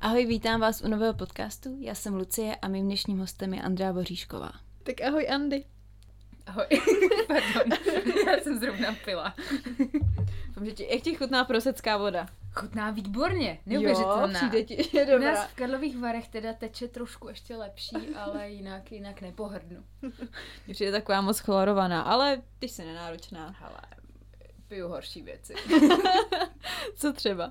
[0.00, 1.76] Ahoj, vítám vás u nového podcastu.
[1.80, 4.52] Já jsem Lucie a mým dnešním hostem je Andrea Boříšková.
[4.82, 5.64] Tak ahoj, Andy.
[6.46, 6.66] Ahoj,
[7.28, 7.78] pardon,
[8.26, 9.34] já jsem zrovna pila.
[10.48, 12.26] Doufám, že jak ti chutná prosecká voda?
[12.54, 14.26] Chutná výborně, neuvěřitelná.
[14.26, 15.32] Jo, přijde ti, je U dobrá.
[15.34, 19.84] nás v Karlových Varech teda teče trošku ještě lepší, ale jinak, jinak nepohrdnu.
[20.66, 23.54] Mně Přijde taková moc chlorovaná, ale ty jsi nenáročná.
[23.62, 23.80] Ale
[24.68, 25.54] piju horší věci.
[26.96, 27.50] Co třeba?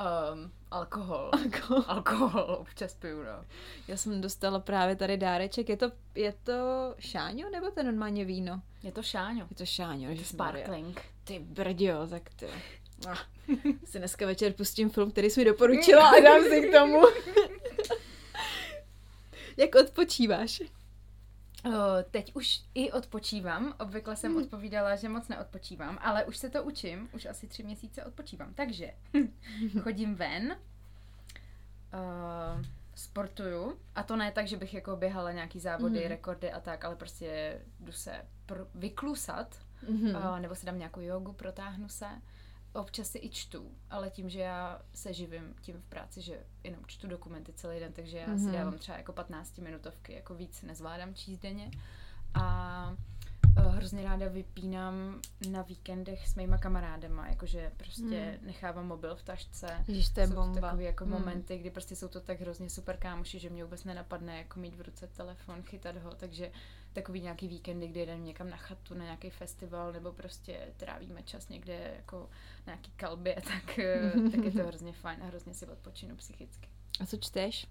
[0.00, 1.30] Um, alkohol.
[1.32, 1.84] Alkohol.
[1.86, 3.44] Alkohol občas piju, no.
[3.88, 5.68] Já jsem dostala právě tady dáreček.
[5.68, 8.62] Je to, je to šáňo nebo to je normálně víno?
[8.82, 9.46] Je to šáňo.
[9.50, 11.00] Je to šáňo, že Sparkling.
[11.24, 12.46] Ty brďo, tak ty.
[13.08, 13.18] Ah,
[13.84, 17.00] Si dneska večer pustím film, který jsi mi doporučila a dám si k tomu.
[19.56, 20.62] Jak odpočíváš?
[21.64, 21.70] O,
[22.10, 23.74] teď už i odpočívám.
[23.80, 27.08] Obvykle jsem odpovídala, že moc neodpočívám, ale už se to učím.
[27.12, 28.54] Už asi tři měsíce odpočívám.
[28.54, 28.90] Takže
[29.82, 30.56] chodím ven,
[31.94, 32.62] uh,
[32.94, 33.78] sportuju.
[33.94, 36.08] A to ne tak, že bych jako běhala nějaký závody, Mhm.
[36.08, 38.12] rekordy a tak, ale prostě jdu se
[38.74, 39.56] vyklusat.
[39.88, 42.06] Uh, nebo si dám nějakou jogu, protáhnu se.
[42.74, 46.80] Občas si i čtu, ale tím, že já se živím tím v práci, že jenom
[46.86, 48.38] čtu dokumenty celý den, takže já Mhm.
[48.38, 51.70] si dávám třeba jako 15 minutovky, jako víc nezvládám číst denně.
[52.34, 52.96] A
[53.58, 59.84] eh, hrozně ráda vypínám na víkendech s mýma kamarádema, jakože prostě nechávám mobil v tašce.
[59.88, 60.54] Ježiš, to je jsou bomba.
[60.54, 61.12] to takové jako Hmm.
[61.12, 64.74] momenty, kdy prostě jsou to tak hrozně super kámoši, že mě vůbec nenapadne jako mít
[64.74, 66.50] v ruce telefon, chytat ho, takže
[66.92, 71.48] takový nějaký víkendy, kdy jdeme někam na chatu, na nějaký festival, nebo prostě trávíme čas
[71.48, 72.30] někde jako
[72.66, 76.68] na nějaký kalbě, tak, eh, tak je to hrozně fajn a hrozně si odpočinu psychicky.
[77.00, 77.66] A co čteš?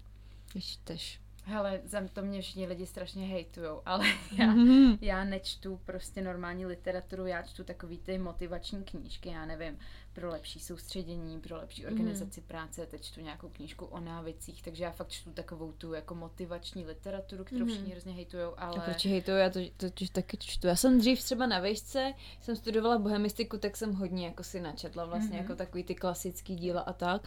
[0.52, 1.20] Když čteš.
[1.50, 4.06] Hele, za to mě všichni lidi strašně hejtujou, ale
[4.38, 4.54] já,
[5.00, 9.78] já nečtu prostě normální literaturu, já čtu takový ty motivační knížky, já nevím,
[10.12, 14.90] pro lepší soustředění, pro lepší organizaci práce, teď čtu nějakou knížku o návicích, takže já
[14.90, 17.68] fakt čtu takovou tu jako motivační literaturu, kterou Mhm.
[17.68, 18.76] všichni hrozně hejtujou, ale...
[18.76, 20.66] A proč hejtou, já to totiž taky čtu.
[20.66, 25.04] Já jsem dřív třeba na vejšce, jsem studovala bohemistiku, tak jsem hodně jako si načetla
[25.04, 25.42] vlastně Mhm.
[25.42, 27.22] jako takový ty klasický díla a tak.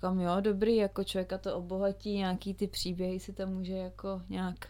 [0.00, 4.68] Kam jo, dobrý, jako člověka to obohatí, nějaký ty příběhy si tam může jako nějak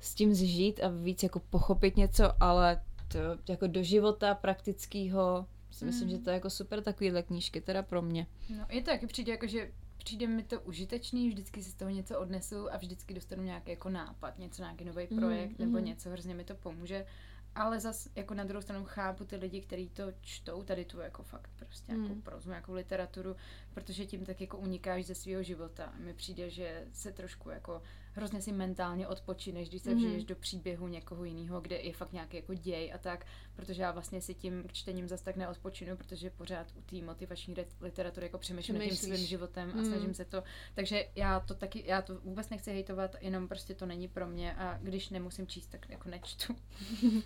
[0.00, 3.18] s tím zžít a víc jako pochopit něco, ale to
[3.52, 6.16] jako do života praktického si myslím, Mhm.
[6.16, 8.26] že to je jako super takovýhle knížky, teda pro mě.
[8.58, 11.90] No, je to taky přijde jako, že přijde mi to užitečný, vždycky si z toho
[11.90, 15.84] něco odnesu a vždycky dostanu nějaký jako nápad, něco, nějaký nový Mhm, projekt nebo mhm.
[15.84, 17.06] něco, hrozně mi to pomůže.
[17.58, 21.22] Ale zas jako na druhou stranu chápu ty lidi, kteří to čtou, tady tu jako
[21.22, 22.22] fakt prostě nějakou Mm.
[22.22, 23.36] prozu, nějakou literaturu,
[23.74, 25.92] protože tím tak jako unikáš ze svého života.
[25.96, 27.82] Mi přijde, že se trošku jako
[28.18, 29.98] hrozně si mentálně odpočineš, když se Mhm.
[29.98, 33.90] vžiješ do příběhu někoho jiného, kde je fakt nějaký jako děj a tak, protože já
[33.92, 38.80] vlastně si tím čtením zas tak neodpočinu, protože pořád u té motivační literatury jako přemýšlím
[38.80, 39.84] tím svým životem a Mm.
[39.84, 40.42] snažím se to,
[40.74, 44.54] takže já to taky, já to vůbec nechci hejtovat, jenom prostě to není pro mě
[44.54, 46.56] a když nemusím číst, tak jako nečtu.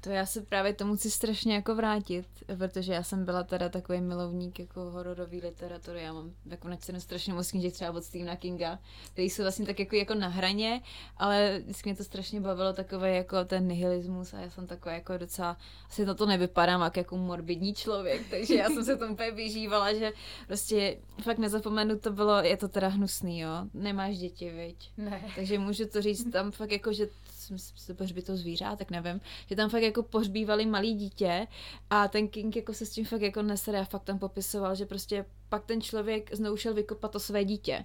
[0.00, 2.26] To já se právě tomu chci strašně jako vrátit,
[2.58, 6.02] protože já jsem byla teda takový milovník jako hororový literatury.
[6.02, 8.78] Já mám jako načtenou strašně moc knížek třeba od Stephena Kinga,
[9.12, 10.82] který jsou vlastně tak jako, jako na hraně,
[11.16, 15.18] ale vždycky mě to strašně bavilo takové jako ten nihilismus a já jsem taková jako
[15.18, 15.56] docela,
[15.90, 19.92] asi na to nevypadám jak jako morbidní člověk, takže já jsem se tomu úplně vyžívala,
[19.92, 20.12] že
[20.46, 24.90] prostě fakt nezapomenu, to bylo, je to teda hnusný, jo, nemáš děti, viď?
[24.96, 25.22] Ne.
[25.36, 27.06] Takže můžu to říct tam fakt jako, že
[27.44, 31.46] jsem si pohřbito zvířátek, nevím, že tam fakt jako pohřbívali malý dítě
[31.90, 34.86] a ten King jako se s tím fakt jako nesere a fakt tam popisoval, že
[34.86, 37.84] prostě pak ten člověk znovu šel vykopat to své dítě.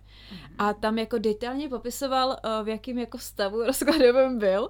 [0.57, 4.69] A tam jako detailně popisoval, eh, v jakém jako stavu rozkladovém byl.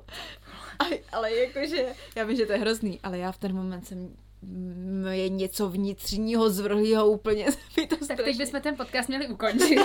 [0.79, 4.15] A, ale jakože, já vím, že to je hrozný, ale já v ten moment jsem
[4.41, 7.45] mm, je něco vnitřního zvrhlého úplně.
[7.77, 9.79] mi to Tak teď bychom ten podcast měli ukončit.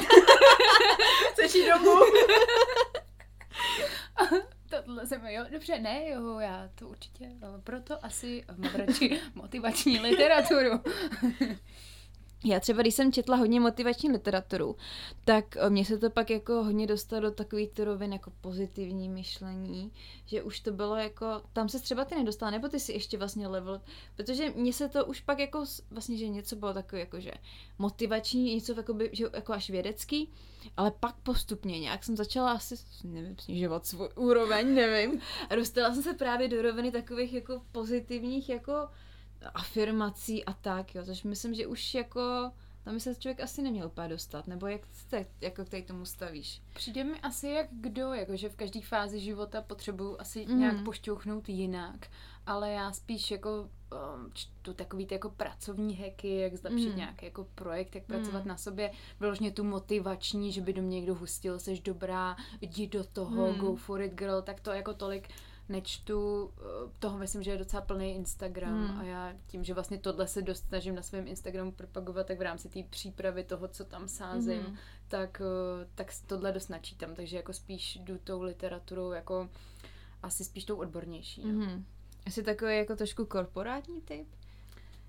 [1.32, 2.00] Chceš jít domů?
[4.82, 10.70] Tohle jsem, jo, dobře, ne, jo, já to určitě, jo, proto asi radši motivační literaturu.
[12.46, 14.76] Já třeba, když jsem četla hodně motivační literaturu,
[15.24, 19.08] tak eh, mně se to pak jako hodně dostalo do takových ty rovin jako pozitivní
[19.08, 19.92] myšlení,
[20.26, 23.48] že už to bylo jako, tam se třeba ty nedostala, nebo ty si ještě vlastně
[23.48, 23.80] level,
[24.16, 27.30] protože mně se to už pak jako, vlastně, že něco bylo takové jako, že
[27.78, 30.32] motivační, něco jakoby, že jako až vědecký,
[30.76, 32.74] ale pak postupně nějak jsem začala asi,
[33.04, 35.20] nevím, snižovat svůj úroveň, nevím,
[35.50, 38.72] a dostala jsem se právě do roviny takových jako pozitivních jako
[39.48, 42.50] afirmací a tak, jo, což myslím, že už jako
[42.84, 46.04] Tam by se člověk asi neměl úplně dostat, nebo jak jste, jako k tady tomu
[46.04, 46.62] stavíš?
[46.74, 50.58] Přijde mi asi jak kdo, jakože v každé fázi života potřebuju asi mm.
[50.58, 52.06] nějak pošťouchnout jinak,
[52.46, 56.96] ale já spíš jako um, čtu takový ty jako pracovní hacky, jak zlepšit mm.
[56.96, 58.48] nějaký jako projekt, jak pracovat mm.
[58.48, 58.90] na sobě,
[59.20, 63.58] vyložně tu motivační, že by do mě někdo hustil, seš dobrá, jdi do toho, mm.
[63.58, 65.28] go for it girl, tak to jako tolik
[65.68, 68.98] nečtu, eh, toho myslím, že je docela plný Instagram hmm.
[68.98, 72.42] a já tím, že vlastně tohle se dost snažím na svém Instagramu propagovat, tak v
[72.42, 74.76] rámci té přípravy toho, co tam sázím, hmm.
[75.08, 79.48] tak, eh, tak tohle dost načítám, takže jako spíš jdu tou literaturou jako
[80.22, 81.42] asi spíš tou odbornější.
[81.44, 81.66] No.
[81.66, 81.84] Hmm.
[82.28, 84.26] Jsi takový jako trošku korporátní typ?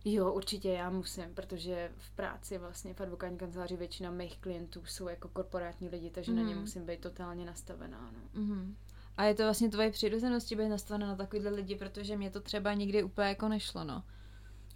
[0.08, 5.08] Jo, určitě já musím, protože v práci vlastně v advokátní kanceláři většina mých klientů jsou
[5.08, 6.38] jako korporátní lidi, takže mm.
[6.38, 6.62] na ně hmm.
[6.62, 8.12] musím být totálně nastavená.
[8.14, 8.42] No.
[8.42, 8.76] Mm.
[9.18, 12.74] A je to vlastně tvoje přirozenosti být nastavená na takovýhle lidi, protože mě to třeba
[12.74, 14.04] nikdy úplně jako nešlo, no.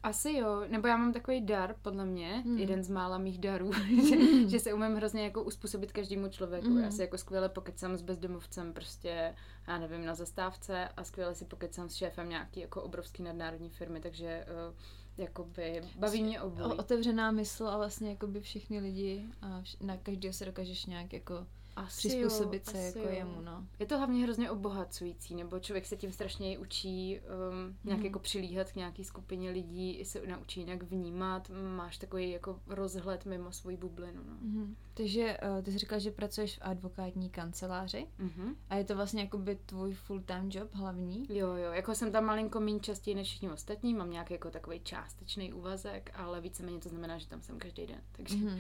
[0.04, 2.58] Asi jo, nebo já mám takový dar, podle mě, hmm.
[2.58, 3.72] jeden z mála mých darů,
[4.10, 6.68] že, že se umím hrozně jako uspůsobit každému člověku.
[6.68, 6.84] Hmm.
[6.84, 9.36] Já si jako skvěle pokecám s bezdomovcem prostě,
[9.68, 14.00] já nevím, na zastávce a skvěle si pokecám s šéfem nějaký jako obrovský nadnárodní firmy,
[14.00, 14.76] takže uh,
[15.18, 16.72] jakoby baví mě obojí.
[16.78, 21.48] Otevřená mysl a vlastně jakoby všichni lidi a vš- na každého se dokážeš nějak jako
[21.80, 23.10] asi přizpůsobit jo, se jako jo.
[23.10, 23.68] jemu, no.
[23.80, 28.06] Je to hlavně hrozně obohacující, nebo člověk se tím strašně učí um, nějak hmm.
[28.06, 33.26] jako přilíhat k nějaký skupině lidí, i se naučí jinak vnímat, máš takový jako rozhled
[33.26, 34.34] mimo svoji bublinu, no.
[34.42, 34.76] Hmm.
[34.94, 38.56] Takže uh, ty jsi říkala, že pracuješ v advokátní kanceláři hmm.
[38.70, 41.26] a je to vlastně jako by tvůj full-time job hlavní?
[41.30, 44.80] Jo, jo, jako jsem tam malinko méně častěji než všichni ostatní, mám nějaký jako takový
[44.80, 48.36] částečný úvazek, ale víceméně to znamená, že tam jsem každý den, takže...
[48.36, 48.60] Hmm.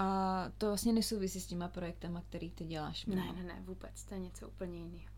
[0.00, 3.06] A to vlastně nesouvisí s těma projektama, který ty děláš.
[3.06, 3.24] Mimo.
[3.24, 4.04] Ne, ne, ne, vůbec.
[4.04, 5.10] To je něco úplně jiného.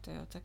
[0.00, 0.42] To jo, tak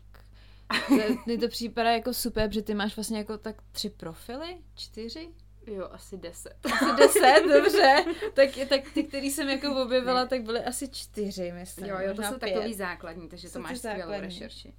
[1.25, 5.29] mně to připadá jako super, protože ty máš vlastně jako tak tři profily, čtyři?
[5.67, 6.57] Jo, asi deset.
[6.65, 8.05] Asi deset, dobře.
[8.33, 10.27] tak, tak ty, který jsem jako objevila, ne.
[10.27, 11.85] tak byly asi čtyři, myslím.
[11.85, 12.53] Jo, jo, to jsou pět.
[12.53, 14.73] takový základní, takže jsou to máš skvělou rešerši.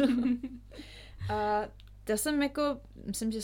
[1.30, 1.62] a
[2.08, 3.42] já jsem jako, myslím, že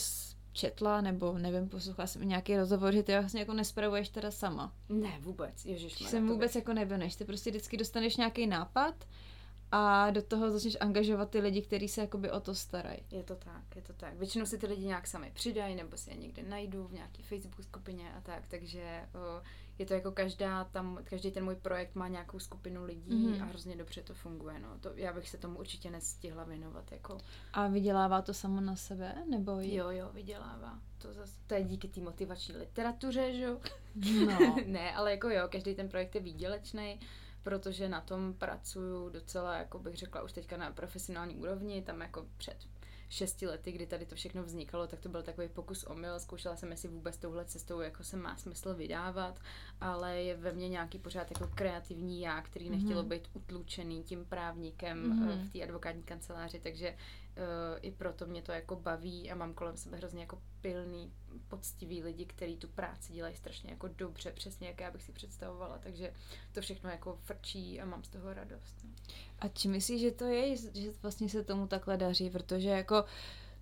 [0.57, 4.73] četla, nebo nevím, poslouchala jsem nějaký rozhovor, že ty vlastně jako nespravuješ teda sama.
[4.89, 5.93] Ne, vůbec, ježiš.
[5.93, 9.05] Jsem vůbec jako nevěneš, ty prostě vždycky dostaneš nějaký nápad
[9.71, 12.99] a do toho začneš angažovat ty lidi, kteří se jakoby o to starají.
[13.11, 14.13] Je to tak, je to tak.
[14.17, 17.63] Většinou si ty lidi nějak sami přidají, nebo si je někde najdu v nějaký Facebook
[17.63, 19.41] skupině a tak, takže o,
[19.79, 23.43] je to jako každá tam, každý ten můj projekt má nějakou skupinu lidí mm-hmm.
[23.43, 24.79] a hrozně dobře to funguje, no.
[24.79, 27.17] To, já bych se tomu určitě nestihla věnovat, jako.
[27.53, 29.59] A vydělává to samo na sebe, nebo?
[29.59, 29.75] Je...
[29.75, 30.79] Jo, jo, vydělává.
[30.97, 33.59] To, zase, to je díky té motivační literatuře, že jo?
[34.25, 34.55] No.
[34.65, 36.99] ne, ale jako jo, každý ten projekt je výdělečný
[37.43, 42.25] protože na tom pracuju docela, jako bych řekla, už teďka na profesionální úrovni, tam jako
[42.37, 42.57] před
[43.09, 46.19] šesti lety, kdy tady to všechno vznikalo, tak to byl takový pokus omyl.
[46.19, 49.39] Zkoušela jsem, jestli vůbec touhle cestou jako se má smysl vydávat,
[49.81, 53.07] ale je ve mně nějaký pořád jako kreativní já, který nechtělo mm-hmm.
[53.07, 55.49] být utlučený tím právníkem mm-hmm.
[55.49, 56.95] v té advokátní kanceláři, takže
[57.81, 61.11] i proto mě to jako baví a mám kolem sebe hrozně jako pilný,
[61.47, 65.77] poctivý lidi, kteří tu práci dělají strašně jako dobře, přesně jak já bych si představovala,
[65.77, 66.13] takže
[66.51, 68.75] to všechno jako frčí a mám z toho radost.
[68.83, 68.89] No.
[69.39, 73.05] A či myslíš, že to je, že vlastně se tomu takhle daří, protože jako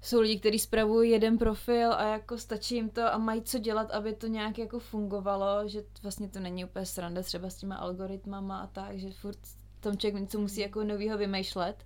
[0.01, 3.91] jsou lidi, kteří spravují jeden profil a jako stačí jim to a mají co dělat,
[3.91, 8.59] aby to nějak jako fungovalo, že vlastně to není úplně sranda třeba s těma algoritmama
[8.59, 9.39] a tak, že furt
[9.85, 11.85] tom člověk něco musí jako novýho vymýšlet.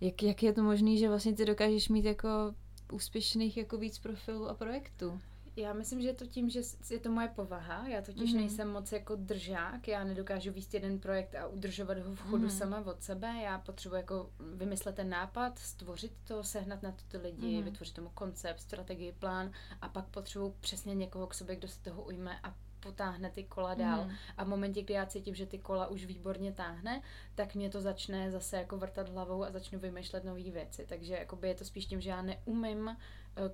[0.00, 2.28] Jak, jak je to možné, že vlastně ty dokážeš mít jako
[2.92, 5.20] úspěšných jako víc profilů a projektů?
[5.56, 6.60] Já myslím, že je to tím, že
[6.90, 7.88] je to moje povaha.
[7.88, 8.36] Já totiž mm-hmm.
[8.36, 9.88] nejsem moc jako držák.
[9.88, 12.58] Já nedokážu víc jeden projekt a udržovat ho v chodu mm-hmm.
[12.58, 13.34] sama od sebe.
[13.42, 17.64] Já potřebuji jako vymyslet ten nápad, stvořit to, sehnat na to ty lidi, mm-hmm.
[17.64, 22.02] vytvořit tomu koncept, strategii, plán a pak potřebuji přesně někoho k sobě, kdo se toho
[22.02, 24.04] ujme a potáhne ty kola dál.
[24.04, 24.10] Mm.
[24.36, 27.02] A v momentě, kdy já cítím, že ty kola už výborně táhne,
[27.34, 30.86] tak mě to začne zase jako vrtat hlavou a začnu vymýšlet nové věci.
[30.88, 32.96] Takže jakoby je to spíš tím, že já neumím eh,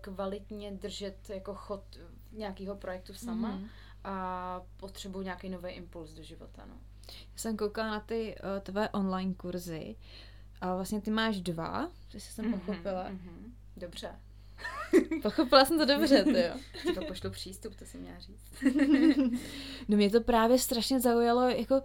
[0.00, 1.84] kvalitně držet jako chod
[2.32, 3.68] nějakého projektu sama mm.
[4.04, 6.66] a potřebuji nějaký nový impuls do života.
[6.66, 6.74] No.
[7.08, 9.96] Já jsem koukala na ty uh, tvé online kurzy
[10.60, 13.10] a vlastně ty máš dva, jestli jsem mm-hmm, pochopila.
[13.10, 13.52] Mm-hmm.
[13.76, 14.20] Dobře.
[15.22, 16.54] Pochopila jsem to dobře, to jo.
[16.94, 18.52] To pošlu přístup, to si měla říct.
[19.88, 21.82] no mě to právě strašně zaujalo, jako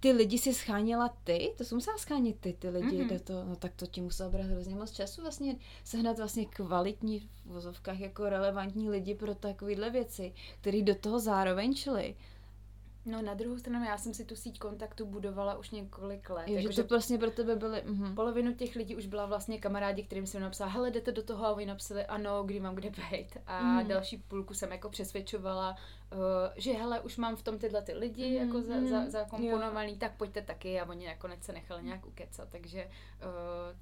[0.00, 3.20] ty lidi si scháněla ty, to jsi musela schánit ty, ty lidi mm-hmm.
[3.20, 7.28] to, no tak to ti muselo brát hrozně moc času vlastně sehnat vlastně kvalitní v
[7.44, 12.16] vozovkách jako relevantní lidi pro takovéhle věci, který do toho zároveň čili.
[13.06, 16.48] No na druhou stranu, já jsem si tu síť kontaktu budovala už několik let.
[16.48, 17.82] Jo, jako, že to vlastně pro tebe byly...
[17.82, 18.14] Uh-huh.
[18.14, 21.52] Polovinu těch lidí už byla vlastně kamarádi, kterým jsem napsala, hele, jdete do toho a
[21.52, 23.36] oni napsali, ano, kdy mám kde být.
[23.46, 23.86] A uh-huh.
[23.86, 25.76] další půlku jsem jako přesvědčovala,
[26.12, 26.18] uh,
[26.56, 28.46] že hele, už mám v tom tyhle ty lidi uh-huh.
[28.46, 29.98] jako za, za, zakomponovaný, jo.
[29.98, 32.48] tak pojďte taky a oni nakonec se nechali nějak ukecat.
[32.48, 33.30] Takže uh,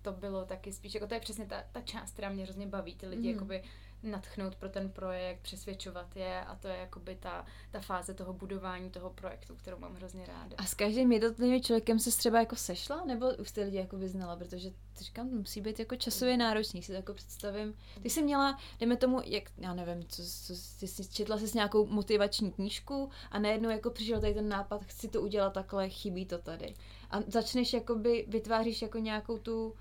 [0.03, 2.95] to bylo taky spíš, jako to je přesně ta, ta část, která mě hrozně baví,
[2.95, 3.33] ty lidi uh-huh.
[3.33, 3.63] jakoby
[4.05, 8.91] natchnout pro ten projekt, přesvědčovat je a to je jakoby ta, ta fáze toho budování
[8.91, 10.57] toho projektu, kterou mám hrozně ráda.
[10.59, 14.37] A s každým jednotlivým člověkem se třeba jako sešla, nebo už ty lidi jako vyznala,
[14.37, 17.75] protože to říkám, musí být jako časově náročný, si to jako představím.
[18.03, 21.87] Ty jsi měla, dejme tomu, jak, já nevím, co, co ty jsi četla jsi nějakou
[21.87, 26.39] motivační knížku a najednou jako přišel tady ten nápad, chci to udělat takhle, chybí to
[26.39, 26.75] tady.
[27.11, 29.75] A začneš jakoby, vytváříš jako nějakou tu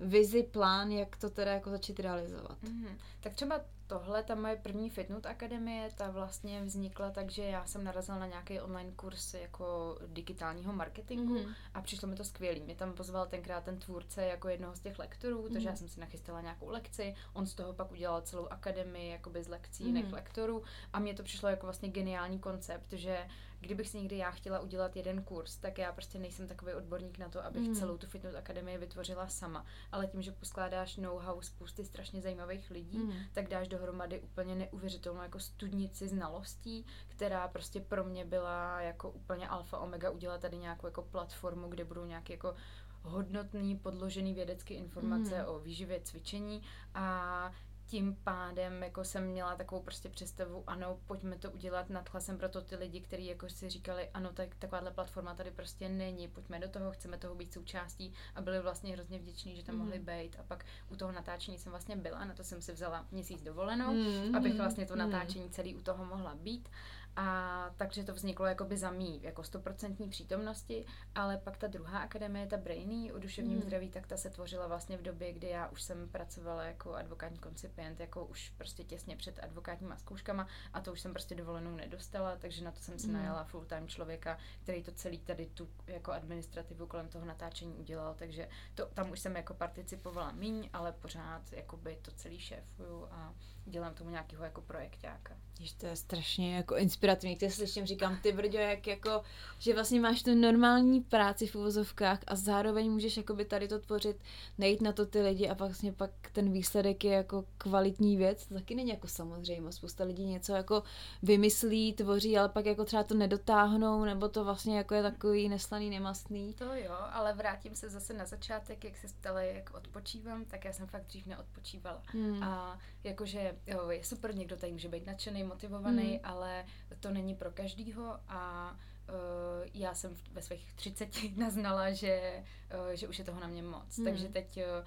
[0.00, 2.62] vizi, plán, jak to teda jako začít realizovat.
[2.62, 2.96] Mm-hmm.
[3.20, 7.84] Tak třeba tohle, ta moje první Fitnut akademie, ta vlastně vznikla tak, že já jsem
[7.84, 11.54] narazila na nějaký online kurz jako digitálního marketingu mm-hmm.
[11.74, 12.60] a přišlo mi to skvělý.
[12.60, 15.52] Mě tam pozval tenkrát ten tvůrce jako jednoho z těch lektorů, mm-hmm.
[15.52, 19.42] takže já jsem si nachystala nějakou lekci, on z toho pak udělal celou akademii jakoby
[19.42, 19.86] z lekcí mm-hmm.
[19.86, 20.62] jiných lektorů
[20.92, 23.28] a mně to přišlo jako vlastně geniální koncept, že
[23.60, 27.28] kdybych si někdy já chtěla udělat jeden kurz, tak já prostě nejsem takový odborník na
[27.28, 27.74] to, abych mm.
[27.74, 29.66] celou tu fitness akademii vytvořila sama.
[29.92, 33.12] Ale tím, že poskládáš know-how spousty strašně zajímavých lidí, mm.
[33.32, 39.48] tak dáš dohromady úplně neuvěřitelnou jako studnici znalostí, která prostě pro mě byla jako úplně
[39.48, 42.54] alfa omega udělat tady nějakou jako platformu, kde budou nějaké jako
[43.02, 45.48] hodnotný, podložený vědecké informace mm.
[45.48, 46.62] o výživě, cvičení
[46.94, 47.52] a
[47.86, 52.60] tím pádem jako jsem měla takovou prostě představu, ano, pojďme to udělat, nadchla jsem proto
[52.60, 56.68] ty lidi, kteří jako si říkali, ano, tak takováhle platforma tady prostě není, pojďme do
[56.68, 59.80] toho, chceme toho být součástí a byli vlastně hrozně vděční, že tam mm.
[59.80, 63.06] mohli být a pak u toho natáčení jsem vlastně byla, na to jsem si vzala
[63.10, 64.34] měsíc dovolenou, mm.
[64.34, 65.10] abych vlastně to mhm.
[65.10, 66.68] natáčení celý u toho mohla být
[67.16, 72.46] a takže to vzniklo jakoby za mý jako stoprocentní přítomnosti, ale pak ta druhá akademie,
[72.46, 73.62] ta Brainy o duševním mm.
[73.62, 77.38] zdraví, tak ta se tvořila vlastně v době, kdy já už jsem pracovala jako advokátní
[77.38, 82.36] koncipient, jako už prostě těsně před advokátníma zkouškama a to už jsem prostě dovolenou nedostala,
[82.36, 83.12] takže na to jsem si mm.
[83.12, 88.14] najala full time člověka, který to celý tady tu jako administrativu kolem toho natáčení udělal,
[88.14, 93.34] takže to, tam už jsem jako participovala míň, ale pořád jakoby to celý šéfuju a
[93.66, 95.36] dělám tomu nějakého jako projektáka.
[95.60, 99.22] Jež to je strašně jako inspirativní, když slyším, říkám, ty brďo, jak jako,
[99.58, 104.16] že vlastně máš tu normální práci v uvozovkách a zároveň můžeš jakoby tady to tvořit,
[104.58, 108.54] nejít na to ty lidi a vlastně pak ten výsledek je jako kvalitní věc, to
[108.54, 109.72] taky není jako samozřejmě.
[109.72, 110.82] Spousta lidí něco jako
[111.22, 115.90] vymyslí, tvoří, ale pak jako třeba to nedotáhnou, nebo to vlastně jako je takový neslaný,
[115.90, 116.54] nemastný.
[116.54, 120.72] To jo, ale vrátím se zase na začátek, jak se ptali, jak odpočívám, tak já
[120.72, 122.02] jsem fakt dřív neodpočívala.
[122.06, 122.42] Hmm.
[122.42, 126.20] A jakože jo, je super, někdo tady může být nadšený, motivovaný, hmm.
[126.24, 126.64] ale
[127.00, 128.70] to není pro každýho a
[129.08, 132.44] uh, já jsem ve svých 30 naznala, že,
[132.74, 133.96] uh, že už je toho na mě moc.
[133.96, 134.06] Hmm.
[134.06, 134.86] Takže teď uh,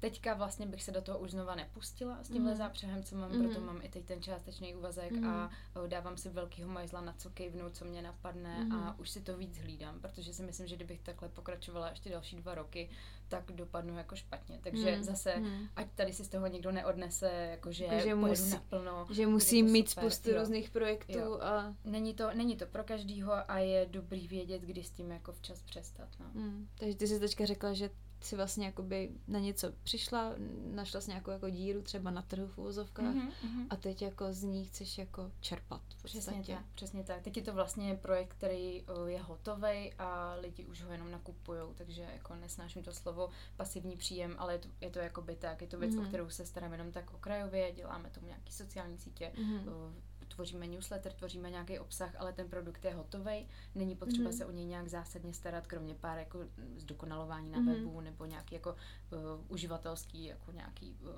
[0.00, 2.58] Teďka vlastně bych se do toho už znova nepustila s tímhle mm.
[2.58, 3.44] zápřehem, co mám, mm.
[3.44, 5.28] proto mám i teď ten částečný úvazek mm.
[5.28, 8.72] a o, dávám si velkýho majzla na co kejvnu, co mě napadne mm.
[8.72, 12.36] a už si to víc hlídám, protože si myslím, že kdybych takhle pokračovala ještě další
[12.36, 12.90] dva roky,
[13.28, 14.58] tak dopadnu jako špatně.
[14.62, 15.02] Takže mm.
[15.02, 15.68] zase, mm.
[15.76, 19.06] ať tady si z toho někdo neodnese, jako že, jako, že musí, naplno.
[19.10, 20.04] Že musí mít super.
[20.04, 20.38] spoustu jo.
[20.38, 21.40] různých projektů jo.
[21.42, 21.74] a...
[21.84, 25.62] Není to, není to pro každýho a je dobrý vědět, kdy s tím jako včas
[25.62, 26.08] přestat.
[26.20, 26.26] No.
[26.34, 26.68] Mm.
[26.78, 27.90] Takže ty jsi teďka řekla, že
[28.20, 30.34] si vlastně jakoby na něco přišla,
[30.64, 34.42] našla si nějakou jako díru třeba na trhu v úvozovkách mm-hmm, a teď jako z
[34.42, 35.82] ní chceš jako čerpat.
[36.02, 37.22] Přesně tak, přesně tak.
[37.22, 42.02] Teď je to vlastně projekt, který je hotový a lidi už ho jenom nakupují, takže
[42.02, 45.78] jako nesnáším to slovo pasivní příjem, ale je to, je to jakoby tak, je to
[45.78, 46.04] věc, mm-hmm.
[46.04, 49.92] o kterou se starám jenom tak okrajově, děláme tomu nějaký sociální sítě, mm-hmm
[50.30, 53.48] tvoříme newsletter, tvoříme nějaký obsah, ale ten produkt je hotový.
[53.74, 54.36] Není potřeba mm-hmm.
[54.36, 56.38] se o něj nějak zásadně starat, kromě pár jako
[56.76, 57.74] zdokonalování na mm-hmm.
[57.74, 61.10] webu nebo nějaký jako uh, uživatelský, jako nějaký uh,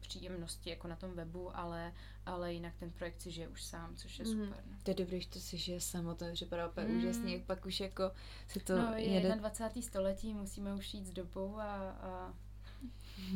[0.00, 1.92] příjemnosti jako na tom webu, ale,
[2.26, 4.30] ale jinak ten projekt si žije už sám, což je mm.
[4.30, 4.64] super.
[4.70, 4.76] No.
[4.82, 6.98] To je dobré, že to si žije samo, to je připadá úplně mm.
[6.98, 8.10] úžasně, pak už jako
[8.48, 9.36] si to no, je jede...
[9.36, 9.70] 20.
[9.80, 12.34] století, musíme už jít s dobou a, a...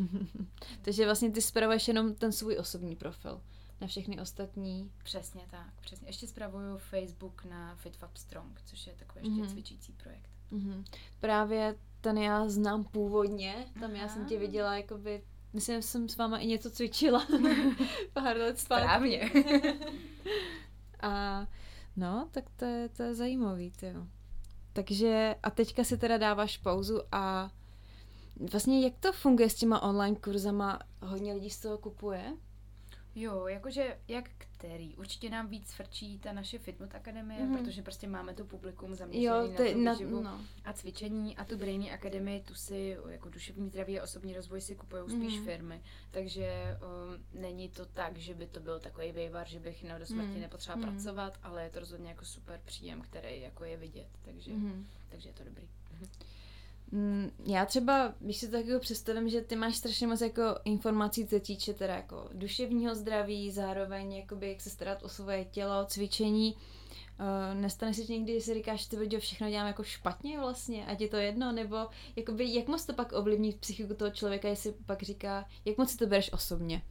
[0.83, 3.41] Takže vlastně ty spravuješ jenom ten svůj osobní profil
[3.81, 4.93] na všechny ostatní.
[5.05, 6.09] Přesně tak, přesně.
[6.09, 9.53] Ještě zpravuju Facebook na FitFab Strong, což je takový ještě mm-hmm.
[9.53, 10.31] cvičící projekt.
[10.53, 10.85] Mm-hmm.
[11.21, 14.03] Právě ten já znám původně, tam Aha.
[14.03, 17.27] já jsem tě viděla, jakoby, myslím, že jsem s váma i něco cvičila
[18.13, 18.85] pár let zpátky.
[18.85, 19.31] Správně.
[21.03, 21.47] a
[21.97, 24.07] no, tak to je, to je zajímavý, jo.
[24.73, 27.51] Takže a teďka si teda dáváš pauzu a
[28.53, 30.79] vlastně jak to funguje s těma online kurzama?
[31.03, 32.37] Hodně lidí z toho kupuje?
[33.15, 34.31] Jo, jakože jak
[34.63, 34.97] který.
[34.97, 37.59] Určitě nám víc frčí ta naše Fitnut akademie, mm-hmm.
[37.59, 40.41] protože prostě máme to publikum zaměřený jo, ty, na na, no.
[40.65, 44.77] a cvičení a tu Brainy akademii, tu si jako duševní zdraví a osobní rozvoj si
[44.77, 45.45] kupují spíš mm-hmm.
[45.45, 45.83] firmy.
[46.11, 46.79] Takže
[47.35, 50.29] um, není to tak, že by to byl takový vývar, že bych na do smrti
[50.29, 50.41] mm-hmm.
[50.41, 50.91] nepotřeba mm-hmm.
[50.91, 54.09] pracovat, ale je to rozhodně jako super příjem, který jako je vidět.
[54.25, 54.85] Takže, mm-hmm.
[55.09, 55.65] takže je to dobrý.
[55.65, 56.09] Mm-hmm.
[56.19, 56.42] Mm,
[57.47, 61.41] já třeba, když si to jako představím, že ty máš strašně moc jako informací, co
[61.41, 66.57] týče teda jako duševního zdraví, zároveň jakoby jak se starat o svoje tělo, cvičení.
[67.21, 70.87] Uh, nestane se ti někdy, že si říkáš, že ty všechno dělám jako špatně vlastně,
[70.87, 71.77] ať je to jedno, nebo
[72.17, 75.97] jakoby, jak moc to pak ovlivní psychiku toho člověka, jestli pak říká, jak moc si
[75.97, 76.83] to bereš osobně?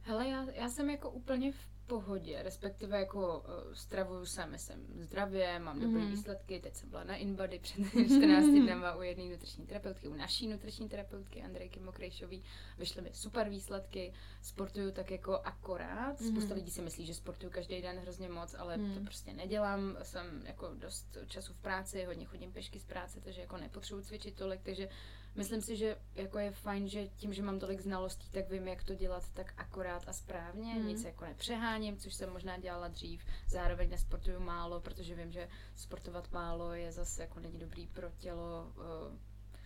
[0.00, 5.58] Hele, já, já jsem jako úplně v pohodě, respektive jako uh, stravuju se, jsem zdravě,
[5.58, 6.10] mám dobré mm.
[6.10, 10.48] výsledky, teď jsem byla na InBody před 14 dnama u jedné nutriční terapeutky, u naší
[10.48, 12.42] nutriční terapeutky Andrejky Mokrejšový,
[12.78, 14.12] vyšly mi super výsledky,
[14.42, 16.28] sportuju tak jako akorát, mm.
[16.28, 18.94] spousta lidí si myslí, že sportuju každý den hrozně moc, ale mm.
[18.94, 23.40] to prostě nedělám, jsem jako dost času v práci, hodně chodím pešky z práce, takže
[23.40, 24.88] jako nepotřebuji cvičit tolik, takže
[25.34, 28.84] myslím si, že jako je fajn, že tím, že mám tolik znalostí, tak vím, jak
[28.84, 30.86] to dělat tak akorát a správně, mm.
[30.86, 33.24] nic jako nepřeháním, což jsem možná dělala dřív.
[33.48, 38.72] Zároveň nesportuju málo, protože vím, že sportovat málo je zase jako není dobrý pro tělo.
[38.76, 39.18] Uh,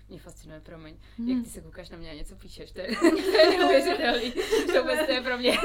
[0.09, 1.29] mě fascinuje, promiň, hmm.
[1.29, 4.33] jak ty se koukáš na mě a něco píšeš, to je, to je neuvěřitelný,
[4.67, 5.53] to vůbec to je pro mě.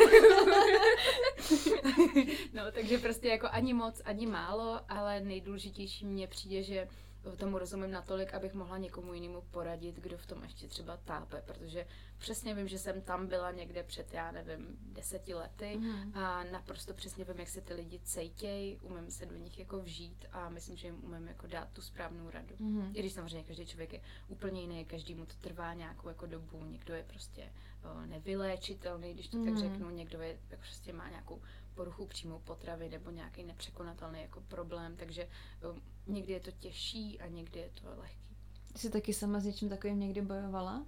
[2.53, 6.87] no, takže prostě jako ani moc, ani málo, ale nejdůležitější mně přijde, že
[7.37, 11.85] tomu rozumím natolik, abych mohla někomu jinému poradit, kdo v tom ještě třeba tápe, protože
[12.17, 16.17] přesně vím, že jsem tam byla někde před, já nevím, deseti lety mm.
[16.17, 20.25] a naprosto přesně vím, jak se ty lidi cejtějí, umím se do nich jako vžít
[20.31, 22.55] a myslím, že jim umím jako dát tu správnou radu.
[22.59, 22.91] Mm.
[22.93, 26.65] I když samozřejmě každý člověk je úplně jiný, každý mu to trvá nějakou jako dobu,
[26.65, 27.53] někdo je prostě
[27.83, 29.45] o, nevyléčitelný, když to mm.
[29.45, 29.61] tak mhm.
[29.61, 31.41] řeknu, někdo je, jako prostě má nějakou
[31.75, 35.27] poruchu příjmu potravy nebo nějaký nepřekonatelný jako problém, takže
[35.71, 38.35] um, někdy je to těžší a někdy je to lehký.
[38.75, 40.85] Jsi taky sama s něčím takovým někdy bojovala?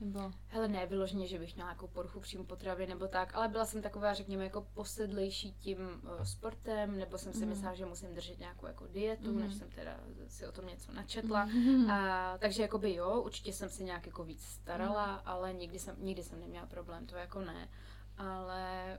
[0.00, 0.32] Nebo?
[0.48, 3.82] Hele, ne, vyloženě, že bych měla jako poruchu příjmu potravy nebo tak, ale byla jsem
[3.82, 7.48] taková, řekněme, jako posedlejší tím uh, sportem, nebo jsem si mm.
[7.48, 9.40] myslela, že musím držet nějakou jako dietu, mm.
[9.40, 11.44] než jsem teda si o tom něco načetla.
[11.44, 11.90] Mm.
[11.90, 15.22] A, takže jako by jo, určitě jsem se nějak jako víc starala, mm.
[15.24, 17.68] ale nikdy jsem, nikdy jsem neměla problém, to jako ne.
[18.18, 18.98] Ale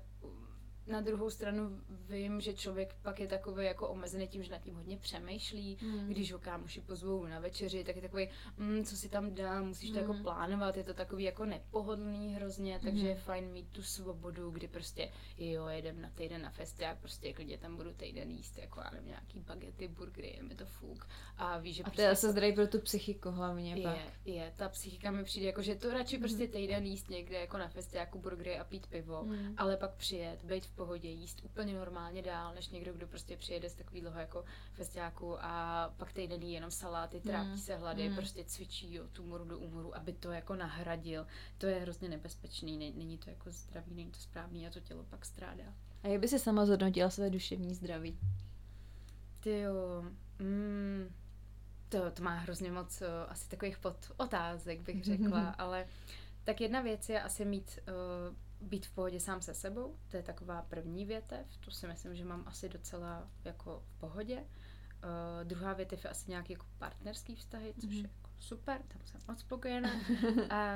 [0.90, 4.76] na druhou stranu vím, že člověk pak je takový jako omezený tím, že nad tím
[4.76, 5.78] hodně přemýšlí.
[5.82, 6.08] Mm.
[6.08, 9.90] Když ho kámoši pozvou na večeři, tak je takový, mm, co si tam dá, musíš
[9.90, 10.02] to mm.
[10.02, 10.24] jako hmm.
[10.24, 13.10] plánovat, je to takový jako nepohodlný hrozně, takže mm.
[13.10, 17.58] je fajn mít tu svobodu, kdy prostě jo, jedem na týden na festiák, prostě klidně
[17.58, 21.08] tam budu týden jíst, jako já nevím, nějaký bagety, burgery, je mi to fuk.
[21.38, 22.08] A víš, že a prostě...
[22.08, 23.98] A to je zdraví pro tu psychiku hlavně je, pak.
[24.26, 26.22] Je, ta psychika mi přijde, jako že to radši mm.
[26.22, 29.54] prostě týden jíst někde jako na festiáku burgery a pít pivo, mm.
[29.58, 33.70] ale pak přijet, být v pohodě, jíst úplně normálně dál, než někdo, kdo prostě přijede
[33.70, 37.58] z takového jako festiáku a pak týden jí jenom saláty, trápí mm.
[37.58, 38.16] se hlady, mm.
[38.16, 41.28] prostě cvičí od tumoru do úmoru, aby to jako nahradil.
[41.58, 45.26] To je hrozně nebezpečný, není to jako zdravý, není to správný a to tělo pak
[45.26, 45.74] strádá.
[46.04, 48.20] A jak by si sama zhodnotila své duševní zdraví?
[49.40, 49.74] Ty jo,
[50.40, 51.14] mm,
[51.90, 55.86] to, to má hrozně moc uh, asi takových pod otázek, bych řekla, ale
[56.44, 60.24] tak jedna věc je asi mít uh, být v pohodě sám se sebou, to je
[60.24, 64.38] taková první větev, to si myslím, že mám asi docela jako v pohodě.
[64.40, 67.96] Uh, druhá větev je asi nějaký jako partnerský vztahy, což mm-hmm.
[67.96, 69.90] je jako super, tam jsem moc spokojená.
[70.50, 70.74] A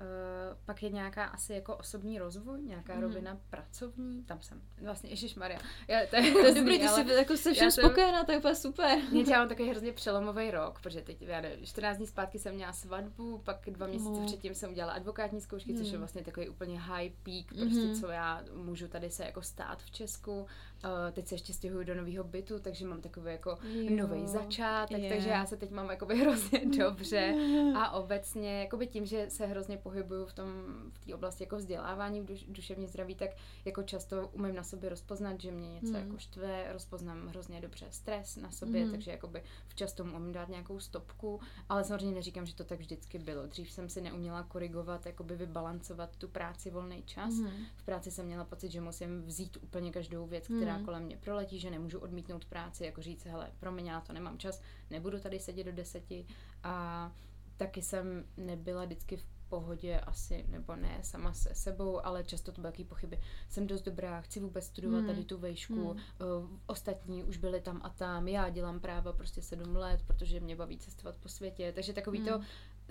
[0.00, 3.00] uh, pak je nějaká asi jako osobní rozvoj, nějaká mm.
[3.00, 5.58] rovina pracovní, tam jsem vlastně, Ježíš Maria.
[5.86, 8.98] to je, to je dobrý, ty jsi jako se všem spokojená, to je úplně super.
[9.10, 12.54] Mě já mám takový hrozně přelomový rok, protože teď, já nevím, 14 dní zpátky jsem
[12.54, 14.26] měla svatbu, pak dva měsíce mm.
[14.26, 15.78] předtím jsem udělala advokátní zkoušky, mm.
[15.78, 16.00] což je mhm.
[16.00, 17.94] vlastně takový úplně high peak, prostě mm.
[17.94, 20.40] co já můžu tady se jako stát v Česku.
[20.40, 23.58] Uh, teď se ještě stěhuju do nového bytu, takže mám takový jako
[23.90, 25.12] nový začátek, yeah.
[25.14, 27.01] takže já se teď mám jako hrozně dobře
[27.76, 30.48] a obecně jakoby tím, že se hrozně pohybuju v tom,
[30.92, 33.30] v té oblasti jako vzdělávání v duš, duševně zdraví, tak
[33.64, 35.94] jako často umím na sobě rozpoznat, že mě něco mm.
[35.94, 38.90] jako štve, rozpoznám hrozně dobře stres na sobě, mm.
[38.90, 43.18] takže jakoby včas tomu umím dát nějakou stopku, ale samozřejmě neříkám, že to tak vždycky
[43.18, 43.46] bylo.
[43.46, 47.34] Dřív jsem si neuměla korigovat, jakoby vybalancovat tu práci volný čas.
[47.34, 47.50] Mm.
[47.76, 50.84] V práci jsem měla pocit, že musím vzít úplně každou věc, která která mm.
[50.84, 54.38] kolem mě proletí, že nemůžu odmítnout práci, jako říct, hele, pro mě já to nemám
[54.38, 56.26] čas, nebudu tady sedět do deseti
[56.64, 57.12] a
[57.56, 62.60] taky jsem nebyla vždycky v pohodě asi, nebo ne sama se sebou, ale často to
[62.60, 63.20] byly taky pochyby.
[63.48, 65.06] Jsem dost dobrá, chci vůbec studovat hmm.
[65.06, 65.90] tady tu vejšku, hmm.
[65.90, 70.56] uh, ostatní už byli tam a tam, já dělám práva prostě sedm let, protože mě
[70.56, 72.28] baví cestovat po světě, takže takový hmm.
[72.28, 72.40] to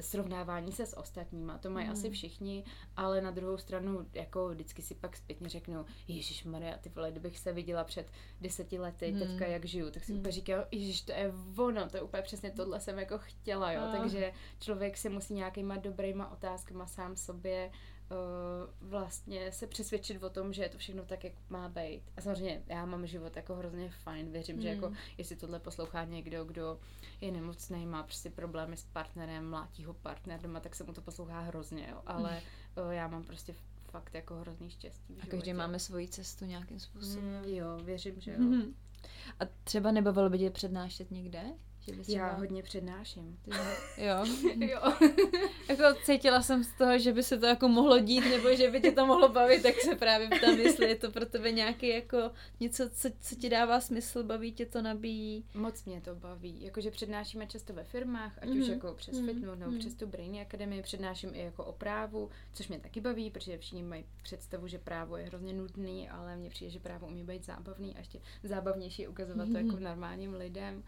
[0.01, 1.91] srovnávání se s ostatníma, to mají mm.
[1.91, 2.63] asi všichni,
[2.97, 7.39] ale na druhou stranu jako vždycky si pak zpětně řeknu, Ježíš Maria, ty vole, kdybych
[7.39, 8.11] se viděla před
[8.41, 9.19] deseti lety, mm.
[9.19, 10.19] teďka jak žiju, tak si mm.
[10.19, 13.81] úplně říkám, Ježíš, to je ono, to je úplně přesně tohle jsem jako chtěla, jo,
[13.85, 13.97] oh.
[13.97, 17.71] takže člověk se musí nějakýma dobrýma otázkama sám sobě
[18.11, 22.03] uh, vlastně se přesvědčit o tom, že je to všechno tak, jak má být.
[22.17, 24.61] A samozřejmě já mám život jako hrozně fajn, věřím, mm.
[24.61, 24.95] že jako hmm.
[25.17, 26.79] jestli tohle poslouchá někdo, kdo
[27.21, 31.01] je nemocný, má prostě problémy s partnerem, mlátí ho partner doma, tak se mu to
[31.01, 32.01] poslouchá hrozně, jo.
[32.05, 32.83] ale mm.
[32.85, 33.55] uh, já mám prostě
[33.91, 35.17] fakt jako hrozný štěstí.
[35.23, 37.25] A každý máme svoji cestu nějakým způsobem.
[37.25, 38.39] Mm, jo, věřím, že jo.
[38.39, 38.75] Mm.
[39.39, 41.43] A třeba nebavilo by tě přednášet někde?
[41.81, 43.39] Že bys Já hodně přednáším.
[43.97, 44.25] jo.
[44.59, 44.81] jo.
[45.69, 48.81] jako cítila jsem z toho, že by se to jako mohlo dít, nebo že by
[48.81, 52.31] tě to mohlo bavit, tak se právě ptám, jestli je to pro tebe nějaký jako
[52.59, 55.45] něco, co, co ti dává smysl, baví tě to, nabíjí.
[55.53, 56.63] Moc mě to baví.
[56.63, 58.59] Jakože přednášíme často ve firmách, ať mm-hmm.
[58.59, 58.73] už mhm.
[58.73, 59.25] jako přes mm-hmm.
[59.25, 59.79] Fitnout nebo mm-hmm.
[59.79, 63.83] přes tu Brainy Academy, přednáším i jako o právu, což mě taky baví, protože všichni
[63.83, 67.95] mají představu, že právo je hrozně nudný, ale mně přijde, že právo umí být zábavný
[67.95, 69.51] a ještě zábavnější ukazovat mm-hmm.
[69.51, 70.83] to jako normálním lidem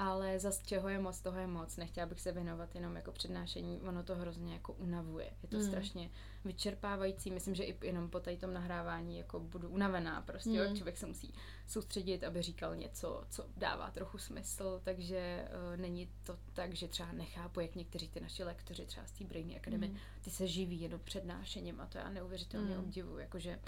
[0.00, 1.76] ale zas čeho je moc, toho je moc.
[1.76, 5.30] Nechtěla bych se věnovat jenom jako přednášení, ono to hrozně jako unavuje.
[5.42, 5.62] Je to mm.
[5.62, 6.10] strašně
[6.44, 7.30] vyčerpávající.
[7.30, 10.50] Myslím, že i jenom po tady tom nahrávání jako budu unavená prostě.
[10.50, 10.56] Mm.
[10.56, 10.76] Jo?
[10.76, 11.34] Člověk se musí
[11.66, 17.12] soustředit, aby říkal něco, co dává trochu smysl, takže uh, není to tak, že třeba
[17.12, 19.96] nechápu, jak někteří ty naši lektoři třeba z té Brainy Academy, mm.
[20.20, 22.80] ty se živí jenom přednášením a to já neuvěřitelně mm.
[22.80, 23.60] obdivuji, jakože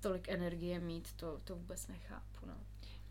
[0.00, 2.46] tolik energie mít, to, to vůbec nechápu.
[2.46, 2.54] No.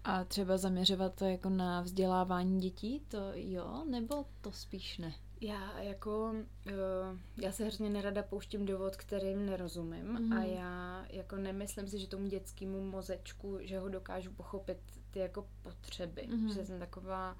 [0.03, 5.13] A třeba zaměřovat to jako na vzdělávání dětí, to jo, nebo to spíš ne?
[5.41, 6.35] Já jako,
[6.67, 10.33] uh, já se hrozně nerada pouštím do vod, kterým nerozumím mm.
[10.33, 14.77] a já jako nemyslím si, že tomu dětskému mozečku, že ho dokážu pochopit
[15.11, 16.53] ty jako potřeby, mm.
[16.53, 17.37] že jsem taková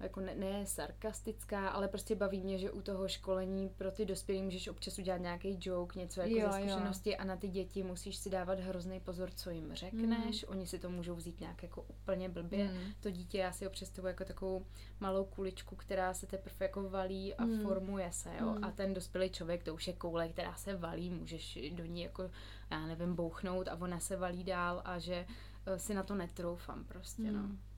[0.00, 4.42] jako ne, ne sarkastická, ale prostě baví mě, že u toho školení pro ty dospělí
[4.42, 7.16] můžeš občas udělat nějaký joke, něco jako jo, ze zkušenosti jo.
[7.18, 10.44] a na ty děti musíš si dávat hrozný pozor, co jim řekneš.
[10.44, 10.50] Mm.
[10.50, 12.64] Oni si to můžou vzít nějak jako úplně blbě.
[12.64, 12.78] Mm.
[13.00, 14.66] To dítě já si ho představuji jako takovou
[15.00, 17.62] malou kuličku, která se teprve jako valí a mm.
[17.62, 18.46] formuje se, jo.
[18.46, 18.64] Mm.
[18.64, 22.30] A ten dospělý člověk, to už je koule, která se valí, můžeš do ní jako,
[22.70, 25.26] já nevím, bouchnout a ona se valí dál a že
[25.66, 27.42] eh, si na to netroufám prostě, no.
[27.42, 27.48] mm.
[27.48, 27.73] no.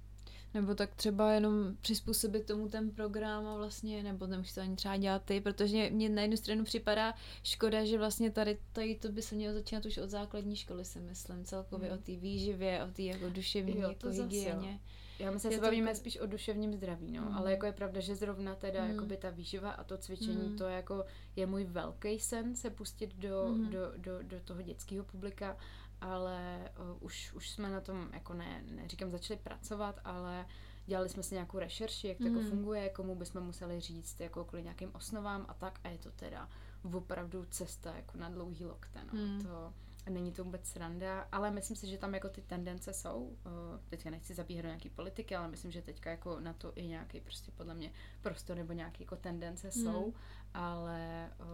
[0.57, 4.97] Nebo tak třeba jenom přizpůsobit tomu ten program a vlastně, nebo nemusíš to ani třeba
[4.97, 9.23] dělat ty, protože mě na jednu stranu připadá škoda, že vlastně tady, tady to by
[9.23, 11.99] se mělo začínat už od základní školy, si myslím, celkově hmm.
[11.99, 14.81] o té výživě, o té jako duševní jo, jako hygieně.
[15.19, 16.01] Já myslím, že se bavíme jako...
[16.01, 17.35] spíš o duševním zdraví, no, mm.
[17.35, 18.91] ale jako je pravda, že zrovna teda mm.
[18.91, 20.57] jakoby ta výživa a to cvičení, mm.
[20.57, 21.05] to jako
[21.37, 23.71] je můj velký sen se pustit do, mm.
[23.71, 25.57] do, do, do toho dětského publika
[26.01, 30.47] ale uh, už, už jsme na tom, jako ne, neříkám, začali pracovat, ale
[30.87, 32.37] dělali jsme si nějakou rešerši, jak to mm.
[32.37, 36.11] jako funguje, komu bychom museli říct, jako kvůli nějakým osnovám a tak a je to
[36.11, 36.49] teda
[36.95, 39.19] opravdu cesta jako na dlouhý lokte, no.
[39.19, 39.43] Mm.
[39.43, 39.73] To,
[40.11, 43.17] není to vůbec sranda, ale myslím si, že tam jako ty tendence jsou.
[43.19, 43.33] Uh,
[43.89, 47.21] teďka nechci zabíhat do nějaký politiky, ale myslím, že teďka jako na to i nějaký
[47.21, 49.73] prostě podle mě prostor nebo nějaké jako tendence mm.
[49.73, 50.15] jsou,
[50.55, 51.47] ale uh,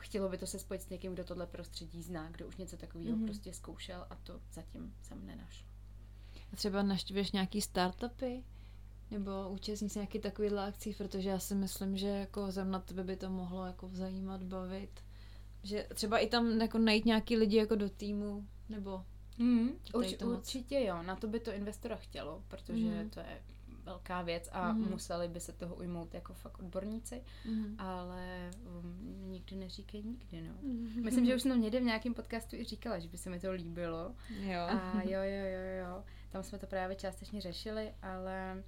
[0.00, 3.16] chtělo by to se spojit s někým, kdo tohle prostředí zná, kdo už něco takového
[3.16, 3.24] mm-hmm.
[3.24, 5.68] prostě zkoušel a to zatím jsem nenašla.
[6.52, 8.44] A třeba naštěvuješ nějaký startupy?
[9.10, 13.04] Nebo účastní se nějaký takový akcí, protože já si myslím, že jako zem na tebe
[13.04, 15.00] by to mohlo jako zajímat, bavit.
[15.62, 19.04] Že třeba i tam jako najít nějaký lidi jako do týmu, nebo
[19.38, 23.10] Mm, urč, určitě jo, na to by to investora chtělo, protože mm.
[23.10, 23.42] to je
[23.84, 24.90] velká věc a mm.
[24.90, 27.74] museli by se toho ujmout jako fakt odborníci, mm.
[27.78, 30.54] ale um, nikdy neříkej nikdy, no.
[30.62, 31.04] Mm.
[31.04, 33.52] Myslím, že už jsem někde v nějakém podcastu i říkala, že by se mi to
[33.52, 34.14] líbilo.
[34.40, 34.60] Jo.
[34.60, 36.04] A jo, jo, jo, jo.
[36.30, 38.64] Tam jsme to právě částečně řešili, ale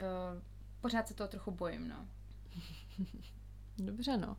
[0.00, 0.42] uh,
[0.80, 2.08] pořád se toho trochu bojím, no.
[3.78, 4.36] Dobře, no.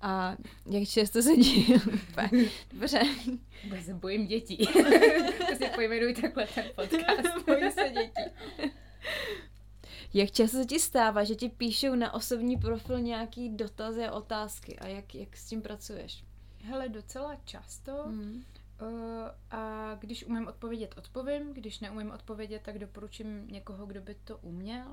[0.00, 0.36] A
[0.70, 1.80] jak často se díl?
[2.72, 3.00] Dobře.
[3.68, 4.56] Bo se bojím dětí.
[5.48, 7.46] to si pojmenuj takhle ten podcast.
[7.46, 8.72] Bojím se dětí.
[10.14, 14.78] Jak často se ti stává, že ti píšou na osobní profil nějaký dotazy a otázky
[14.78, 16.24] a jak, jak s tím pracuješ?
[16.64, 18.04] Hele, docela často.
[18.06, 18.44] Mm.
[18.82, 18.88] Uh,
[19.50, 21.54] a když umím odpovědět, odpovím.
[21.54, 24.86] Když neumím odpovědět, tak doporučím někoho, kdo by to uměl.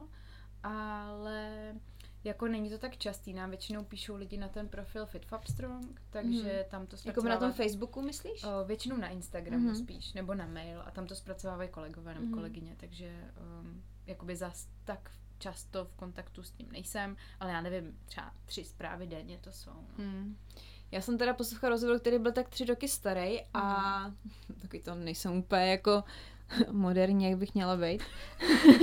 [0.63, 1.75] Ale
[2.23, 6.71] jako není to tak častý, nám většinou píšou lidi na ten profil FitFabStrong, takže mm.
[6.71, 7.33] tam to zpracovává...
[7.33, 8.43] Jako na tom Facebooku myslíš?
[8.43, 9.75] Uh, většinou na Instagramu mm.
[9.75, 12.33] spíš, nebo na mail a tam to zpracovávají kolegové nebo mm.
[12.33, 17.99] kolegyně, takže um, jakoby zas tak často v kontaktu s tím nejsem, ale já nevím,
[18.05, 19.71] třeba tři zprávy denně to jsou.
[19.71, 20.05] No.
[20.05, 20.37] Hmm.
[20.91, 24.07] Já jsem teda poslouchala rozhovor, který byl tak tři roky starý a
[24.49, 24.59] mm.
[24.61, 26.03] taky to nejsem úplně jako
[26.71, 28.03] moderní, jak bych měla být.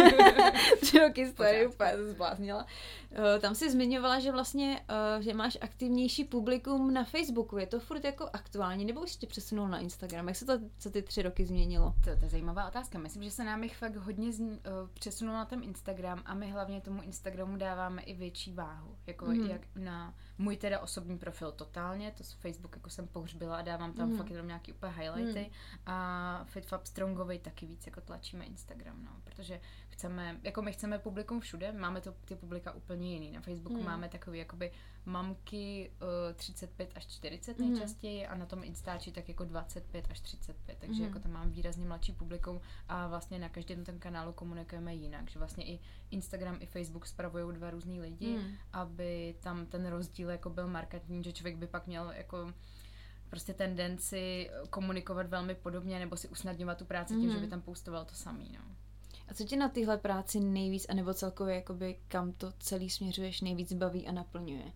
[0.80, 2.66] Tři roky starý, úplně se zbláznila.
[3.10, 4.80] Uh, tam si zmiňovala, že vlastně,
[5.16, 7.58] uh, že máš aktivnější publikum na Facebooku.
[7.58, 10.28] Je to furt jako aktuální, nebo už tě přesunul na Instagram?
[10.28, 11.94] Jak se to za ty tři roky změnilo?
[12.04, 12.98] To, to je zajímavá otázka.
[12.98, 14.56] Myslím, že se nám jich fakt hodně z, uh,
[14.94, 18.96] přesunul na ten Instagram a my hlavně tomu Instagramu dáváme i větší váhu.
[19.06, 19.46] Jako mm.
[19.46, 23.92] jak na můj teda osobní profil totálně, to z Facebook jako jsem pohřbila a dávám
[23.92, 24.16] tam mm.
[24.16, 25.82] fakt jenom nějaký úplně highlighty mm.
[25.86, 31.40] a FitFab Strongovej taky víc jako tlačíme Instagram, no, protože chceme, jako my chceme publikum
[31.40, 33.32] všude, máme to ty publika úplně jiný.
[33.32, 33.84] Na Facebooku mm.
[33.84, 34.72] máme takový jakoby
[35.04, 35.90] mamky
[36.28, 37.70] uh, 35 až 40 mm.
[37.70, 41.08] nejčastěji a na tom Instači tak jako 25 až 35, takže mm.
[41.08, 45.38] jako tam mám výrazně mladší publikum a vlastně na každém tom kanálu komunikujeme jinak, že
[45.38, 48.54] vlastně i Instagram i Facebook spravují dva různý lidi, mm.
[48.72, 52.52] aby tam ten rozdíl jako byl markantní, že člověk by pak měl jako
[53.30, 57.34] prostě tendenci komunikovat velmi podobně nebo si usnadňovat tu práci tím, mm.
[57.34, 58.76] že by tam postoval to samý, no.
[59.28, 63.72] A co tě na tyhle práci nejvíc, anebo celkově jakoby kam to celý směřuješ nejvíc
[63.72, 64.72] baví a naplňuje?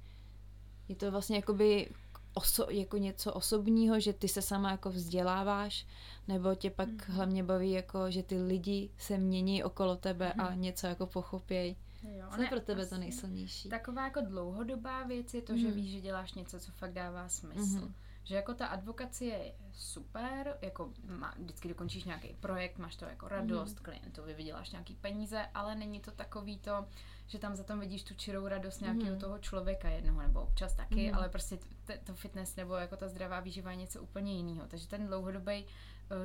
[0.88, 1.90] Je to vlastně jakoby
[2.34, 5.86] oso, jako něco osobního, že ty se sama jako vzděláváš,
[6.28, 6.98] nebo tě pak mm.
[7.14, 10.40] hlavně baví jako, že ty lidi se mění okolo tebe mm.
[10.40, 10.60] a mhm.
[10.60, 11.76] něco jako pochopějí?
[12.02, 13.68] Jo, Co je pro tebe to nejsilnější?
[13.68, 15.58] Taková jako dlouhodobá věc je to, mm.
[15.58, 15.76] že mhm.
[15.76, 17.80] víš, že děláš něco, co fakt dává smysl.
[17.80, 17.94] Mm.
[18.24, 23.28] Že jako ta advokacie je super, jako má, vždycky dokončíš nějaký projekt, máš to jako
[23.28, 23.82] radost, mm.
[23.82, 26.86] klientovi vyděláš nějaký peníze, ale není to takový to,
[27.26, 29.20] že tam za tom vidíš tu čirou radost nějakého mm.
[29.20, 31.18] toho člověka jednoho, nebo občas taky, mm.
[31.18, 34.66] ale prostě t- to fitness nebo jako ta zdravá výživa je něco úplně jiného.
[34.68, 35.70] Takže ten dlouhodobý uh,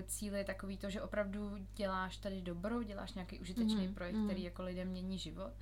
[0.05, 3.93] cíl je takový to, že opravdu děláš tady dobro, děláš nějaký užitečný mm.
[3.93, 4.25] projekt, mm.
[4.25, 5.53] který jako lidem mění život.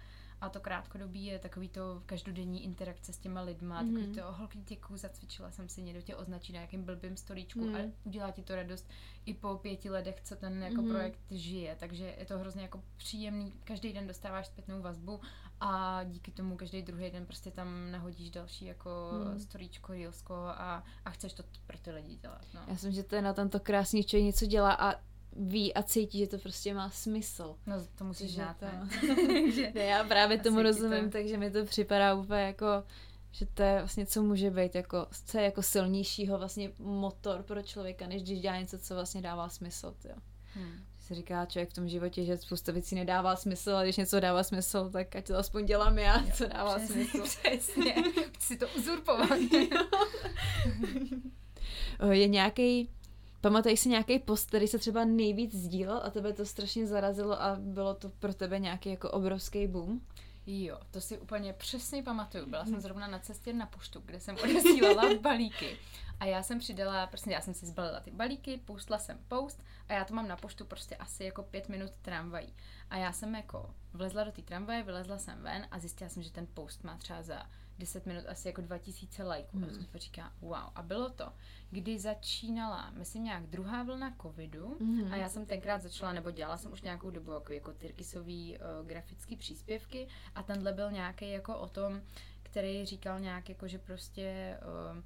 [0.42, 3.94] A to krátkodobí je takový to každodenní interakce s těma lidma, mm.
[3.94, 7.76] takový to, holky, děkuju, zacvičila jsem si, někdo tě označí na jakým blbým stolíčku mm.
[7.76, 8.90] a udělá ti to radost
[9.26, 10.90] i po pěti letech, co ten jako mm.
[10.90, 11.76] projekt žije.
[11.80, 15.20] Takže je to hrozně jako příjemný, každý den dostáváš zpětnou vazbu
[15.64, 18.90] a díky tomu každý druhý den prostě tam nahodíš další jako
[19.32, 19.40] mm.
[19.40, 22.46] storíčko, reelsko a, a chceš to pro ty lidi dělat.
[22.54, 22.62] No.
[22.68, 24.94] Já myslím, že to je na tomto krásný člověk něco dělá a
[25.36, 27.56] ví a cítí, že to prostě má smysl.
[27.66, 28.66] No to musíš že znát, to...
[28.66, 28.90] ne?
[29.76, 31.12] ne, já právě tomu rozumím, to...
[31.12, 32.84] takže mi to připadá úplně jako,
[33.32, 37.62] že to je vlastně, co může být jako, co je jako silnějšího vlastně motor pro
[37.62, 40.16] člověka, než když dělá něco, co vlastně dává smysl, jo.
[40.54, 40.86] Hmm.
[41.08, 44.44] Se říká člověk v tom životě, že spousta věcí nedává smysl, ale když něco dává
[44.44, 47.40] smysl, tak ať to aspoň dělám já, jo, co dává přesně, smysl.
[47.44, 47.96] Přesně,
[48.40, 49.30] si to uzurpovat.
[52.12, 52.90] je nějaký
[53.44, 57.58] Pamatuješ si nějaký post, který se třeba nejvíc sdílel a tebe to strašně zarazilo a
[57.60, 60.02] bylo to pro tebe nějaký jako obrovský boom?
[60.46, 62.46] Jo, to si úplně přesně pamatuju.
[62.46, 65.78] Byla jsem zrovna na cestě na poštu, kde jsem odesílala balíky.
[66.20, 69.94] A já jsem přidala, prostě já jsem si zbalila ty balíky, pustla jsem post a
[69.94, 72.54] já to mám na poštu prostě asi jako pět minut tramvají.
[72.90, 76.32] A já jsem jako vlezla do té tramvaje, vylezla jsem ven a zjistila jsem, že
[76.32, 79.58] ten post má třeba za 10 minut asi jako 2000 lajků.
[79.58, 79.64] Mm.
[79.64, 80.70] A jsem říká, wow.
[80.76, 81.34] A bylo to,
[81.72, 85.14] kdy začínala, myslím nějak druhá vlna covidu mm.
[85.14, 88.88] a já jsem tenkrát začala, nebo dělala jsem už nějakou dobu jako, jako tyrkisový uh,
[88.88, 92.02] grafický příspěvky a tenhle byl nějaký jako o tom,
[92.44, 94.58] který říkal nějak jako, že prostě
[94.94, 95.04] uh,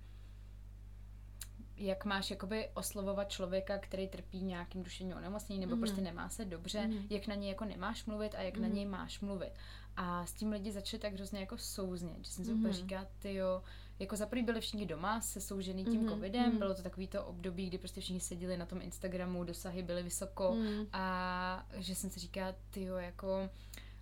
[1.77, 5.81] jak máš jakoby oslovovat člověka, který trpí nějakým duševním onemocněním nebo mm.
[5.81, 7.07] prostě nemá se dobře, mm.
[7.09, 8.61] jak na něj jako nemáš mluvit a jak mm.
[8.61, 9.51] na něj máš mluvit.
[9.97, 12.59] A s tím lidi začali tak hrozně jako souznět, že jsem si mm-hmm.
[12.59, 13.63] úplně říkala, ty jo,
[13.99, 16.09] jako za prvý byli všichni doma se soužený tím mm-hmm.
[16.09, 16.57] covidem, mm-hmm.
[16.57, 20.53] bylo to takový to období, kdy prostě všichni seděli na tom Instagramu, dosahy byly vysoko
[20.53, 20.87] mm.
[20.93, 23.49] a že jsem si říkala, ty jo, jako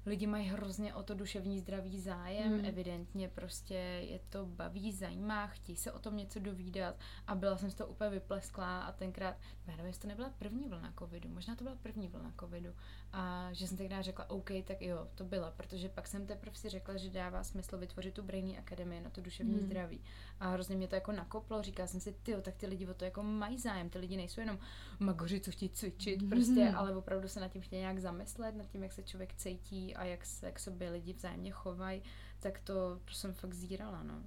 [0.06, 2.66] lidi mají hrozně o to duševní zdraví zájem, mm.
[2.66, 3.74] evidentně prostě
[4.10, 6.96] je to baví, zajímá, chtějí se o tom něco dovídat
[7.28, 9.38] a byla jsem z toho úplně vyplesklá a tenkrát,
[9.68, 12.74] nevím, jestli to nebyla první vlna covidu, možná to byla první vlna covidu
[13.12, 16.70] a že jsem tenkrát řekla, OK, tak jo, to byla, protože pak jsem teprve si
[16.70, 19.66] řekla, že dává smysl vytvořit tu Brainy Akademii na to duševní mm.
[19.66, 20.04] zdraví
[20.40, 23.06] a hrozně mě to jako nakoplo, říkala jsem si, ty tak ty lidi o to
[23.06, 24.60] jako mají zájem, ty lidi nejsou jenom
[25.00, 26.30] magoři, co chtějí cvičit, mm.
[26.30, 29.95] prostě, ale opravdu se nad tím chtějí nějak zamyslet, nad tím, jak se člověk cítí
[29.96, 32.02] a jak se k sobě lidi vzájemně chovají,
[32.40, 34.24] tak to, to jsem fakt zírala, no.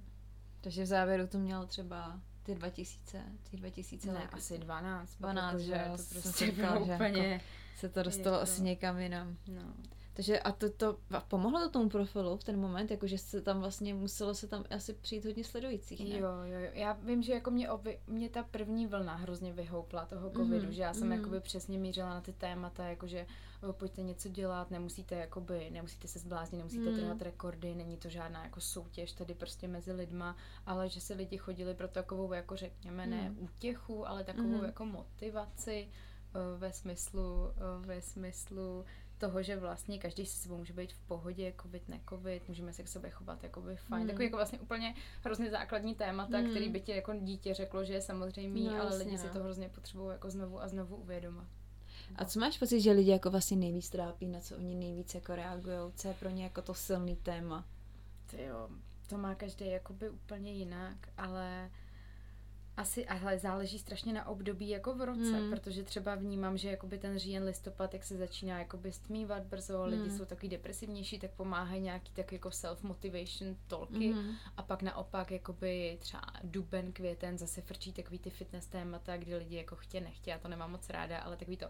[0.61, 5.17] Takže v závěru to mělo třeba ty 2000, ty 2000 Ne, asi 12.
[5.19, 7.27] 12, že jo, to prostě bylo úplně...
[7.27, 7.43] Jako
[7.75, 9.37] se to dostalo asi někam jinam.
[9.47, 9.73] No.
[10.19, 13.59] Takže a to, to a pomohlo to tomu profilu v ten moment, jakože se tam
[13.59, 16.19] vlastně muselo se tam asi přijít hodně sledujících, ne?
[16.19, 16.71] Jo, jo, jo.
[16.73, 20.69] Já vím, že jako mě, oby, mě ta první vlna hrozně vyhoupla toho covidu, mm-hmm.
[20.69, 21.17] že já jsem mm-hmm.
[21.17, 23.25] jakoby přesně mířila na ty témata, jakože
[23.71, 26.97] pojďte něco dělat, nemusíte jakoby, nemusíte se zbláznit, nemusíte mm.
[26.97, 31.37] trhat rekordy, není to žádná jako soutěž tady prostě mezi lidma, ale že se lidi
[31.37, 33.37] chodili pro takovou jako řekněme ne mm.
[33.39, 34.65] útěchu, ale takovou mm.
[34.65, 35.89] jako motivaci,
[36.57, 38.85] ve smyslu, ve smyslu
[39.19, 42.83] toho, že vlastně každý se sebou může být v pohodě, covid, ne covid, můžeme se
[42.83, 44.01] k sobě chovat jakoby fajn.
[44.01, 44.07] Hmm.
[44.07, 46.49] Takový jako vlastně úplně hrozně základní témata, hmm.
[46.49, 49.17] který by ti jako dítě řeklo, že je samozřejmý, no, ale lidi no.
[49.17, 51.47] si to hrozně potřebují jako znovu a znovu uvědomit.
[52.15, 55.35] A co máš pocit, že lidi jako vlastně nejvíc trápí, na co oni nejvíc jako
[55.35, 57.65] reagují, co je pro ně jako to silný téma?
[58.25, 58.69] Ty jo,
[59.09, 61.71] to má každý jakoby úplně jinak, ale
[62.79, 65.49] asi, ale záleží strašně na období jako v roce, hmm.
[65.49, 69.91] protože třeba vnímám, že jakoby ten říjen, listopad, jak se začíná jakoby stmívat brzo, hmm.
[69.91, 74.35] lidi jsou takový depresivnější, tak pomáhají nějaký tak jako self-motivation tolky hmm.
[74.57, 79.55] a pak naopak jakoby třeba duben, květen zase frčí takový ty fitness témata, kdy lidi
[79.55, 81.67] jako chtě, nechtě, já to nemám moc ráda, ale takový to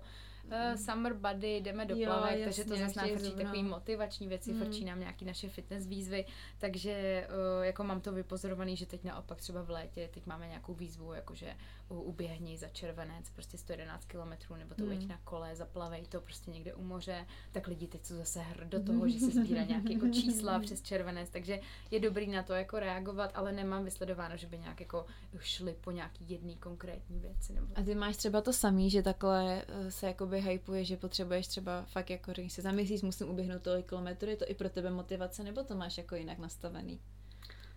[0.51, 4.59] uh, summer body, jdeme do plavek, takže to zase nám frčí takový motivační věci, hmm.
[4.59, 6.25] frčí nám nějaký naše fitness výzvy,
[6.57, 10.73] takže uh, jako mám to vypozorovaný, že teď naopak třeba v létě, teď máme nějakou
[10.73, 11.55] výzvu, jakože
[11.95, 15.08] uběhni za červenec, prostě 111 km, nebo to hmm.
[15.08, 18.84] na kole, zaplavej to prostě někde u moře, tak lidi teď jsou zase hr do
[18.84, 21.60] toho, že se sbírá nějaké jako čísla přes červenec, takže
[21.91, 25.06] je dobrý na to jako reagovat, ale nemám vysledováno, že by nějak jako
[25.39, 27.54] šli po nějaký jedný konkrétní věci.
[27.54, 27.67] Nebo...
[27.75, 31.86] A ty máš třeba to samý, že takhle eh, se jakoby hypuje, že potřebuješ třeba
[31.86, 34.91] fakt jako, když se za měsíc musím uběhnout tolik kilometrů, je to i pro tebe
[34.91, 36.99] motivace, nebo to máš jako jinak nastavený?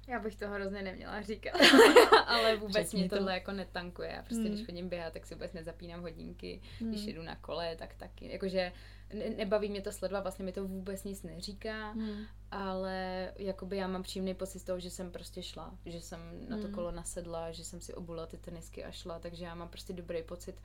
[0.08, 1.52] Já bych toho hrozně neměla říkat,
[2.26, 3.34] ale vůbec Řekni mě tohle to.
[3.34, 4.08] jako netankuje.
[4.08, 4.52] Já prostě, hmm.
[4.52, 6.60] když chodím běhat, tak si vůbec nezapínám hodinky.
[6.80, 6.90] Hmm.
[6.90, 8.32] Když jedu na kole, tak taky.
[8.32, 8.72] Jakože
[9.12, 12.24] ne, nebaví mě to sledovat, vlastně mi to vůbec nic neříká, hmm.
[12.50, 16.56] ale jakoby já mám příjemný pocit z toho, že jsem prostě šla, že jsem na
[16.56, 16.74] to hmm.
[16.74, 20.22] kolo nasedla, že jsem si obula ty tenisky a šla, takže já mám prostě dobrý
[20.22, 20.62] pocit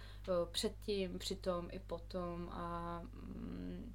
[0.52, 3.94] předtím, přitom i potom a mm,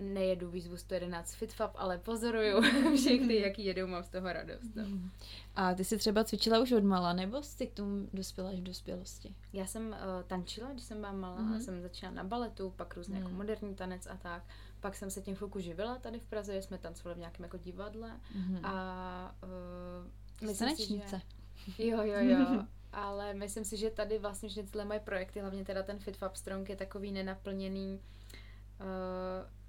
[0.00, 2.60] nejedu výzvu 111 FitFab, ale pozoruju
[2.96, 4.74] všechny, jaký jedou, mám z toho radost.
[4.74, 4.84] No.
[5.56, 8.62] A ty jsi třeba cvičila už od mala, nebo jsi k tomu dospěla až v
[8.62, 9.34] dospělosti?
[9.52, 11.58] Já jsem uh, tančila, když jsem byla malá, mm-hmm.
[11.58, 13.20] jsem začala na baletu, pak různě mm.
[13.20, 13.38] jako mhm.
[13.38, 14.42] moderní tanec a tak.
[14.80, 18.10] Pak jsem se tím chvilku živila tady v Praze, jsme tancovali v nějakém jako divadle
[18.10, 18.60] mm-hmm.
[18.62, 19.34] a
[20.40, 21.20] uh, myslím si, že...
[21.78, 22.64] Jo, jo, jo.
[22.92, 26.68] ale myslím si, že tady vlastně všechny tyhle moje projekty, hlavně teda ten FitFab Strong
[26.68, 28.00] je takový nenaplněný
[28.80, 28.86] uh,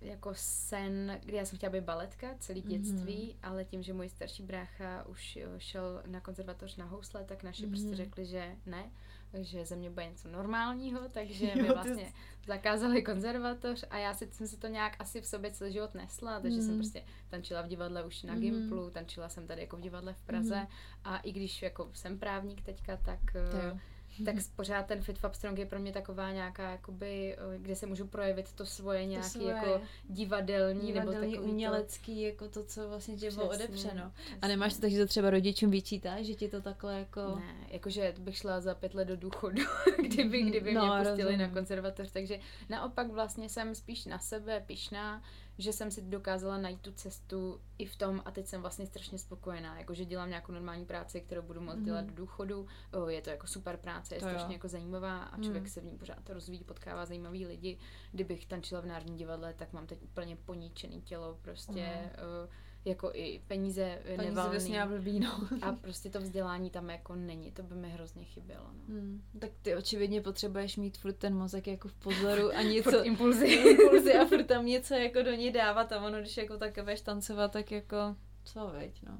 [0.02, 2.70] jako sen, kdy já jsem chtěla být baletka celý mhm.
[2.70, 3.50] dětství, mm-hmm.
[3.50, 7.70] ale tím, že můj starší brácha už šel na konzervatoř na housle, tak naši mm-hmm.
[7.70, 8.91] prostě řekli, že ne,
[9.34, 12.13] že ze mě bude něco normálního, takže jo, mi vlastně ty...
[12.48, 16.39] zakázali konzervatoř a já si, jsem si to nějak asi v sobě celý život nesla,
[16.39, 16.63] takže mm.
[16.63, 16.80] jsem mhm.
[16.80, 18.39] prostě tančila v divadle už na mm.
[18.39, 20.68] Gimplu, tančila jsem tady jako v divadle v Praze mm.
[21.04, 23.20] a i když jako jsem právník teďka, tak...
[23.52, 23.80] To jo
[24.25, 27.86] tak pořád ten Fit Fab Strong je pro mě taková nějaká, jakoby, eh, kde se
[27.86, 32.21] můžu projevit to svoje nějaké svoje jako divadelní, divadelní nebo umělecký, to...
[32.21, 34.12] jako to, co vlastně tě bylo odepřeno.
[34.15, 34.38] Přesně.
[34.41, 37.21] A nemáš to tak, že to třeba rodičům vyčítá, že ti to takhle jako...
[37.21, 39.63] Ne, jakože bych šla za pět let do důchodu,
[40.04, 41.39] kdyby, kdyby no, mě pustili rozumím.
[41.39, 45.21] na konzervatoř, takže naopak vlastně jsem spíš na sebe pišná,
[45.58, 49.20] že jsem si dokázala najít tu cestu i v tom a teď jsem vlastně strašně
[49.20, 51.86] spokojená, jakože dělám nějakou normální práci, kterou budu moct mm.
[51.86, 54.58] dělat do důchodu, o, je to jako super práce, je to strašně jo.
[54.58, 55.70] jako zajímavá a člověk mm.
[55.70, 57.78] se v ní pořád rozvíjí, potkává zajímavý lidi.
[58.12, 62.26] Kdybych tančila v Národní divadle, tak mám teď úplně poníčený tělo, prostě mm.
[62.26, 64.98] o, jako i peníze, peníze nevalný.
[64.98, 65.48] blbý, no.
[65.62, 68.65] A prostě to vzdělání tam jako není, to by mi hrozně chybělo.
[68.74, 68.95] No.
[68.95, 69.21] Hmm.
[69.39, 73.04] Tak ty očividně potřebuješ mít furt ten mozek jako v pozoru a něco...
[73.04, 73.48] impulzy.
[73.69, 77.02] impulzy a furt tam něco jako do něj dávat a ono, když jako tak budeš
[77.02, 79.17] tancovat, tak jako co veď, no.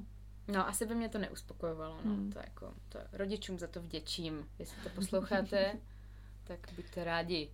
[0.48, 2.14] No, asi by mě to neuspokojovalo, no.
[2.14, 2.32] Hmm.
[2.32, 4.48] To jako, to rodičům za to vděčím.
[4.58, 5.72] Jestli to posloucháte,
[6.44, 7.50] tak buďte rádi.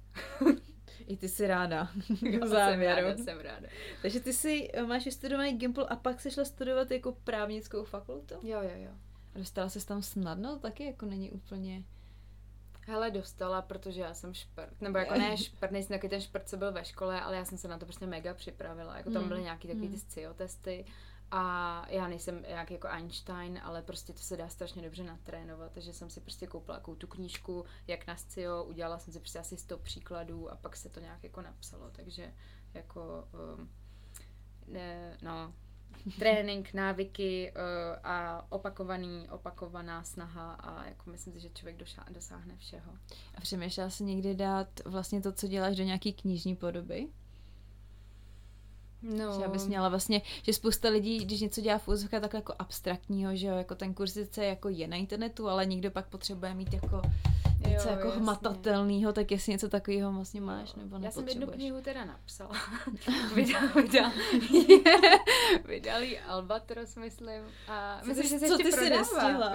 [1.06, 1.88] I ty jsi ráda.
[2.22, 2.94] Jo, závěru.
[2.94, 3.68] Jsem ráda, jsem ráda.
[4.02, 8.34] Takže ty si eh, máš vystudovaný Gimple a pak jsi šla studovat jako právnickou fakultu?
[8.34, 8.90] Jo, jo, jo.
[9.34, 10.58] A dostala se tam snadno?
[10.58, 11.82] Taky jako není úplně...
[12.86, 14.80] Hele, dostala, protože já jsem šprt.
[14.80, 17.58] Nebo jako ne šprt, nejsem taky ten šprt, co byl ve škole, ale já jsem
[17.58, 18.96] se na to prostě mega připravila.
[18.96, 19.28] Jako tam hmm.
[19.28, 20.04] byly nějaký takový ty hmm.
[20.08, 20.84] SCIO testy
[21.34, 25.92] a já nejsem jak jako Einstein, ale prostě to se dá strašně dobře natrénovat, takže
[25.92, 29.56] jsem si prostě koupila jako tu knížku, jak na Scio, udělala jsem si prostě asi
[29.56, 32.34] 100 příkladů a pak se to nějak jako napsalo, takže
[32.74, 33.70] jako um,
[34.66, 35.54] ne, no,
[36.18, 37.60] trénink, návyky uh,
[38.02, 41.76] a opakovaný, opakovaná snaha a jako myslím si, že člověk
[42.10, 42.92] dosáhne všeho.
[43.34, 47.08] A přemýšlela jsi někdy dát vlastně to, co děláš do nějaký knižní podoby?
[49.02, 49.38] No.
[49.38, 53.36] Že abys měla vlastně, že spousta lidí, když něco dělá v úzovkách takhle jako abstraktního,
[53.36, 56.72] že jo, jako ten kurz sice jako je na internetu, ale nikdo pak potřebuje mít
[56.72, 57.02] jako
[57.72, 58.22] něco jo, jako jasně.
[58.22, 62.52] hmatatelného, tak jestli něco takového vlastně máš, nebo Já jsem jednu knihu teda napsala.
[63.34, 64.10] vydal, vydal,
[65.64, 67.42] vydal Albatros, myslím.
[67.68, 69.52] A co myslím, ty, že se co ty nestihla.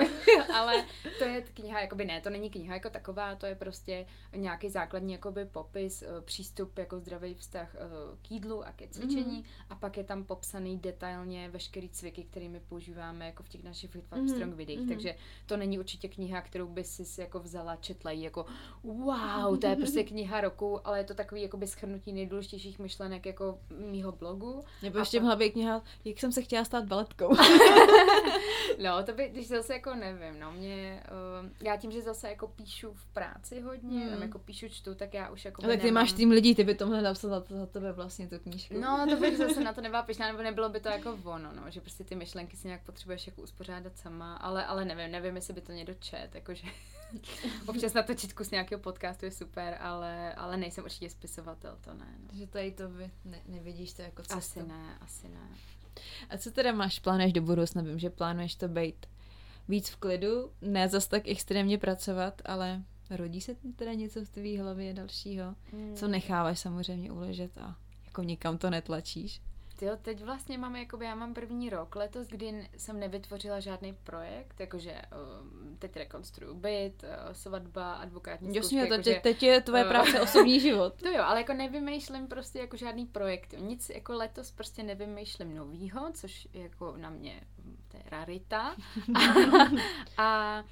[0.54, 0.86] Ale
[1.20, 4.06] to je kniha, jakoby ne, to není kniha jako taková, to je prostě
[4.36, 7.80] nějaký základní jakoby popis, eh, přístup jako zdravý vztah eh,
[8.22, 9.66] k jídlu a ke cvičení mm-hmm.
[9.70, 14.04] a pak je tam popsaný detailně veškerý cviky, kterými používáme jako v těch našich Fit
[14.12, 14.36] mm-hmm.
[14.36, 14.88] Strong videích, mm-hmm.
[14.88, 15.16] takže
[15.46, 18.46] to není určitě kniha, kterou by si jako vzala, četla jako
[18.84, 23.60] wow, to je prostě kniha roku, ale je to takový jakoby schrnutí nejdůležitějších myšlenek jako
[23.78, 24.64] mýho blogu.
[24.84, 27.36] Nebo ještě mohla být kniha, jak jsem se chtěla stát baletkou.
[28.84, 31.04] no, to by, když zase jako nevím, no, mě,
[31.44, 34.22] uh, já tím, že zase jako píšu v práci hodně, hmm.
[34.22, 36.04] jako píšu, čtu, tak já už jako Ale ty nemám...
[36.04, 38.80] máš tým lidí, ty by tohle napsal za, za tebe vlastně tu knížku.
[38.80, 41.64] No, to bych zase na to nebyla pišná, nebo nebylo by to jako ono, no,
[41.68, 45.54] že prostě ty myšlenky si nějak potřebuješ jako uspořádat sama, ale, ale nevím, nevím, jestli
[45.54, 46.68] by to někdo čet, jakože
[47.68, 52.16] občas natočit kus nějakého podcastu je super, ale, ale nejsem určitě spisovatel, to ne.
[52.20, 52.28] No.
[52.28, 54.60] Takže tady to vy ne, nevidíš to jako cestu.
[54.60, 55.50] Asi ne, asi ne.
[56.30, 57.82] A co teda máš, plánuješ do budoucna?
[57.82, 59.06] Vím, že plánuješ to být
[59.68, 64.58] víc v klidu, ne zas tak extrémně pracovat, ale rodí se teda něco v tvý
[64.58, 65.96] hlavě dalšího, mm.
[65.96, 67.76] co necháváš samozřejmě uležet a
[68.06, 69.42] jako nikam to netlačíš?
[69.82, 74.60] Jo, teď vlastně mám, jakoby, já mám první rok letos, kdy jsem nevytvořila žádný projekt,
[74.60, 75.02] jakože
[75.42, 80.22] um, teď rekonstruju byt, uh, svatba, advokátní Jasně, zkoušky, teď, teď je tvoje uh, práce
[80.22, 80.94] osobní život.
[80.94, 83.54] To jo, ale jako nevymýšlím prostě jako žádný projekt.
[83.58, 87.42] Nic jako letos prostě nevymýšlím novýho, což jako na mě
[87.88, 88.76] to je rarita.
[90.18, 90.64] a, a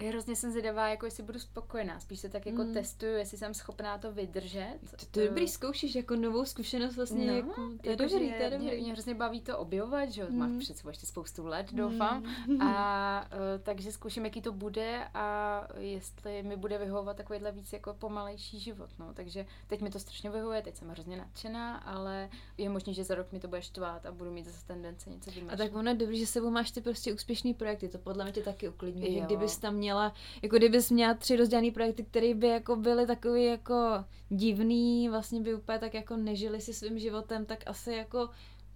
[0.00, 2.00] hrozně jsem zvědavá, jako jestli budu spokojená.
[2.00, 2.74] Spíš se tak jako mm.
[2.74, 4.78] testuju, jestli jsem schopná to vydržet.
[4.90, 7.26] To, to je dobrý, zkoušíš jako novou zkušenost vlastně.
[7.26, 8.66] No, jako, to je jako, dobrý, to je dobrý.
[8.66, 10.38] Mě, mě hrozně baví to objevovat, že mm.
[10.38, 12.24] máš před sebou ještě spoustu let, doufám.
[12.46, 12.62] Mm.
[12.62, 17.94] A uh, takže zkouším, jaký to bude a jestli mi bude vyhovovat takovýhle víc jako
[17.94, 18.90] pomalejší život.
[18.98, 19.14] No.
[19.14, 22.28] Takže teď mi to strašně vyhovuje, teď jsem hrozně nadšená, ale
[22.58, 25.30] je možné, že za rok mi to bude štvát a budu mít zase tendence něco
[25.30, 25.54] vymýšlet.
[25.54, 28.32] A tak ono je dobrý, že sebou máš ty prostě úspěšný projekty, to podle mě
[28.32, 32.76] tě taky uklidňuje, kdybys tam měla, jako kdybys měla tři rozdělané projekty, které by jako
[32.76, 37.92] byly takový jako divný, vlastně by úplně tak jako nežili si svým životem, tak asi
[37.92, 38.30] jako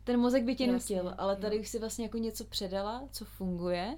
[0.04, 1.62] ten mozek by tě nutil, ale tady jo.
[1.62, 3.96] už si vlastně jako něco předala, co funguje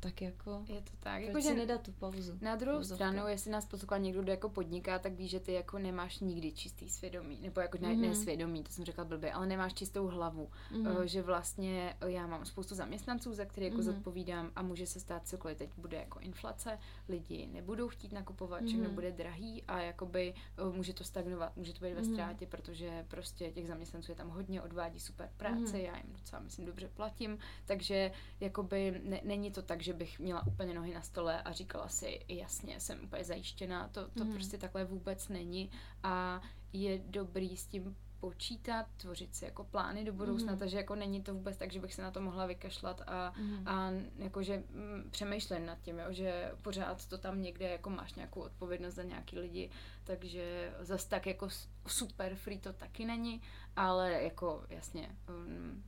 [0.00, 0.64] tak jako...
[0.66, 1.22] Je to tak.
[1.22, 2.38] Jako, že nedat tu pauzu.
[2.40, 3.10] Na druhou Pouzovka.
[3.10, 6.52] stranu, jestli nás poslouchá někdo, kdo jako podniká, tak ví, že ty jako nemáš nikdy
[6.52, 7.38] čistý svědomí.
[7.42, 8.00] Nebo jako mm-hmm.
[8.00, 8.14] ne, mhm.
[8.14, 10.50] svědomí, to jsem řekla blbě, ale nemáš čistou hlavu.
[10.72, 11.02] Mm-hmm.
[11.02, 13.82] že vlastně eh, já mám spoustu zaměstnanců, za které jako mm-hmm.
[13.82, 15.58] zodpovídám a může se stát cokoliv.
[15.58, 16.78] Teď bude jako inflace,
[17.08, 18.66] lidi nebudou chtít nakupovat, mm-hmm.
[18.66, 18.94] všechno mhm.
[18.94, 22.12] bude drahý a jakoby eh, může to stagnovat, může to být ve mhm.
[22.12, 22.48] ztrátě, mm-hmm.
[22.48, 25.84] protože prostě těch zaměstnanců je tam hodně, odvádí super práci, mm-hmm.
[25.84, 30.18] já jim docela myslím dobře platím, takže jakoby ne, není to tak, že že bych
[30.18, 34.32] měla úplně nohy na stole a říkala si, jasně, jsem úplně zajištěná, to, to mm.
[34.32, 35.70] prostě takhle vůbec není
[36.02, 40.58] a je dobrý s tím počítat, tvořit si jako plány do budoucna, mm.
[40.58, 43.68] takže jako není to vůbec tak, že bych se na to mohla vykašlat a, mm.
[43.68, 48.40] a jakože mm, přemýšlím nad tím, jo, že pořád to tam někde jako máš nějakou
[48.40, 49.70] odpovědnost za nějaký lidi,
[50.04, 51.48] takže zase tak jako
[51.86, 53.42] super free to taky není,
[53.76, 55.84] ale jako jasně um,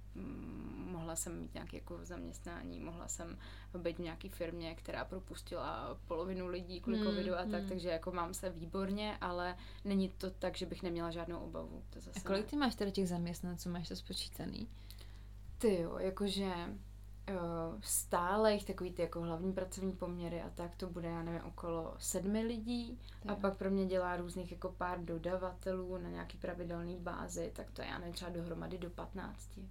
[0.86, 3.38] mohla jsem mít nějaké jako zaměstnání, mohla jsem
[3.78, 7.68] být v nějaké firmě, která propustila polovinu lidí kvůli hmm, covidu a tak, hmm.
[7.68, 11.82] takže jako mám se výborně, ale není to tak, že bych neměla žádnou obavu.
[11.90, 14.68] To zase a kolik ty máš teda těch zaměstnanců, máš to spočítaný?
[15.58, 16.52] Ty jo, jakože
[17.80, 22.42] stálech, takový ty jako hlavní pracovní poměry a tak to bude, já nevím, okolo sedmi
[22.42, 22.98] lidí
[23.28, 27.82] a pak pro mě dělá různých jako pár dodavatelů na nějaký pravidelný bázi, tak to
[27.82, 29.68] já nevím, třeba dohromady do patnácti.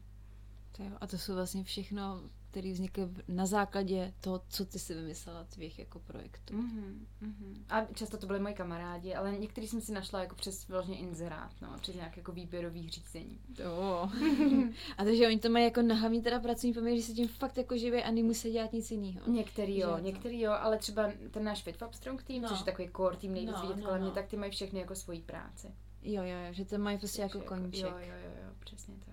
[1.02, 2.22] A to jsou vlastně všechno
[2.52, 6.54] který vznikl na základě toho, co ty si vymyslela tvých jako projektů.
[6.54, 7.64] Mm-hmm, mm-hmm.
[7.70, 11.52] A často to byly moji kamarádi, ale některý jsem si našla jako přes vlastně inzerát,
[11.62, 13.40] no, přes nějaké jako výběrový řízení.
[13.58, 14.10] To.
[14.98, 17.58] a takže oni to mají jako na hlavní teda pracovní poměr, že se tím fakt
[17.58, 19.32] jako živí a nemusí dělat nic jiného.
[19.32, 22.50] Některý jo, že některý jo, ale třeba ten náš FitFab Strong tým, no.
[22.50, 24.06] což je takový core tým nejvíc no, vidět no, kolem no.
[24.06, 25.68] mě, tak ty mají všechny jako svoji práci.
[26.04, 27.84] Jo, jo, jo, že to mají prostě jako koníček.
[27.84, 29.11] Jo, jo, jo, jo, přesně tak.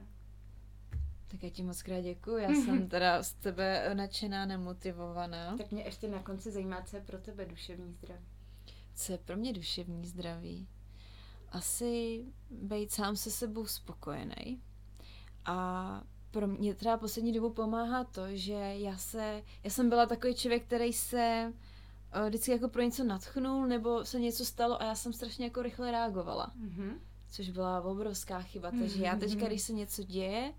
[1.29, 5.57] Tak já ti moc krát děkuji, já jsem teda z tebe nadšená, nemotivovaná.
[5.57, 8.25] Tak mě ještě na konci zajímá, co je pro tebe duševní zdraví.
[8.95, 10.69] Co je pro mě duševní zdraví?
[11.49, 14.63] Asi být sám se sebou spokojený.
[15.45, 20.35] A pro mě třeba poslední dobu pomáhá to, že já se, já jsem byla takový
[20.35, 21.53] člověk, který se
[22.17, 25.63] uh, vždycky jako pro něco natchnul, nebo se něco stalo a já jsem strašně jako
[25.63, 26.53] rychle reagovala.
[26.61, 26.99] Mm-hmm.
[27.31, 28.71] Což byla obrovská chyba.
[28.71, 30.53] Takže já teďka, když se něco děje,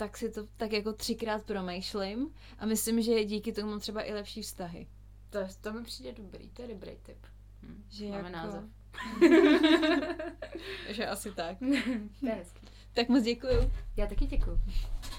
[0.00, 4.12] tak si to tak jako třikrát promýšlím a myslím, že díky tomu mám třeba i
[4.12, 4.86] lepší vztahy.
[5.30, 7.26] To, to mi přijde dobrý, to je dobrý tip.
[7.62, 8.30] Hm, že Máme jako...
[8.32, 8.64] název.
[10.88, 11.58] že asi tak.
[12.20, 12.66] to je hezký.
[12.92, 13.72] Tak moc děkuju.
[13.96, 14.60] Já taky děkuju.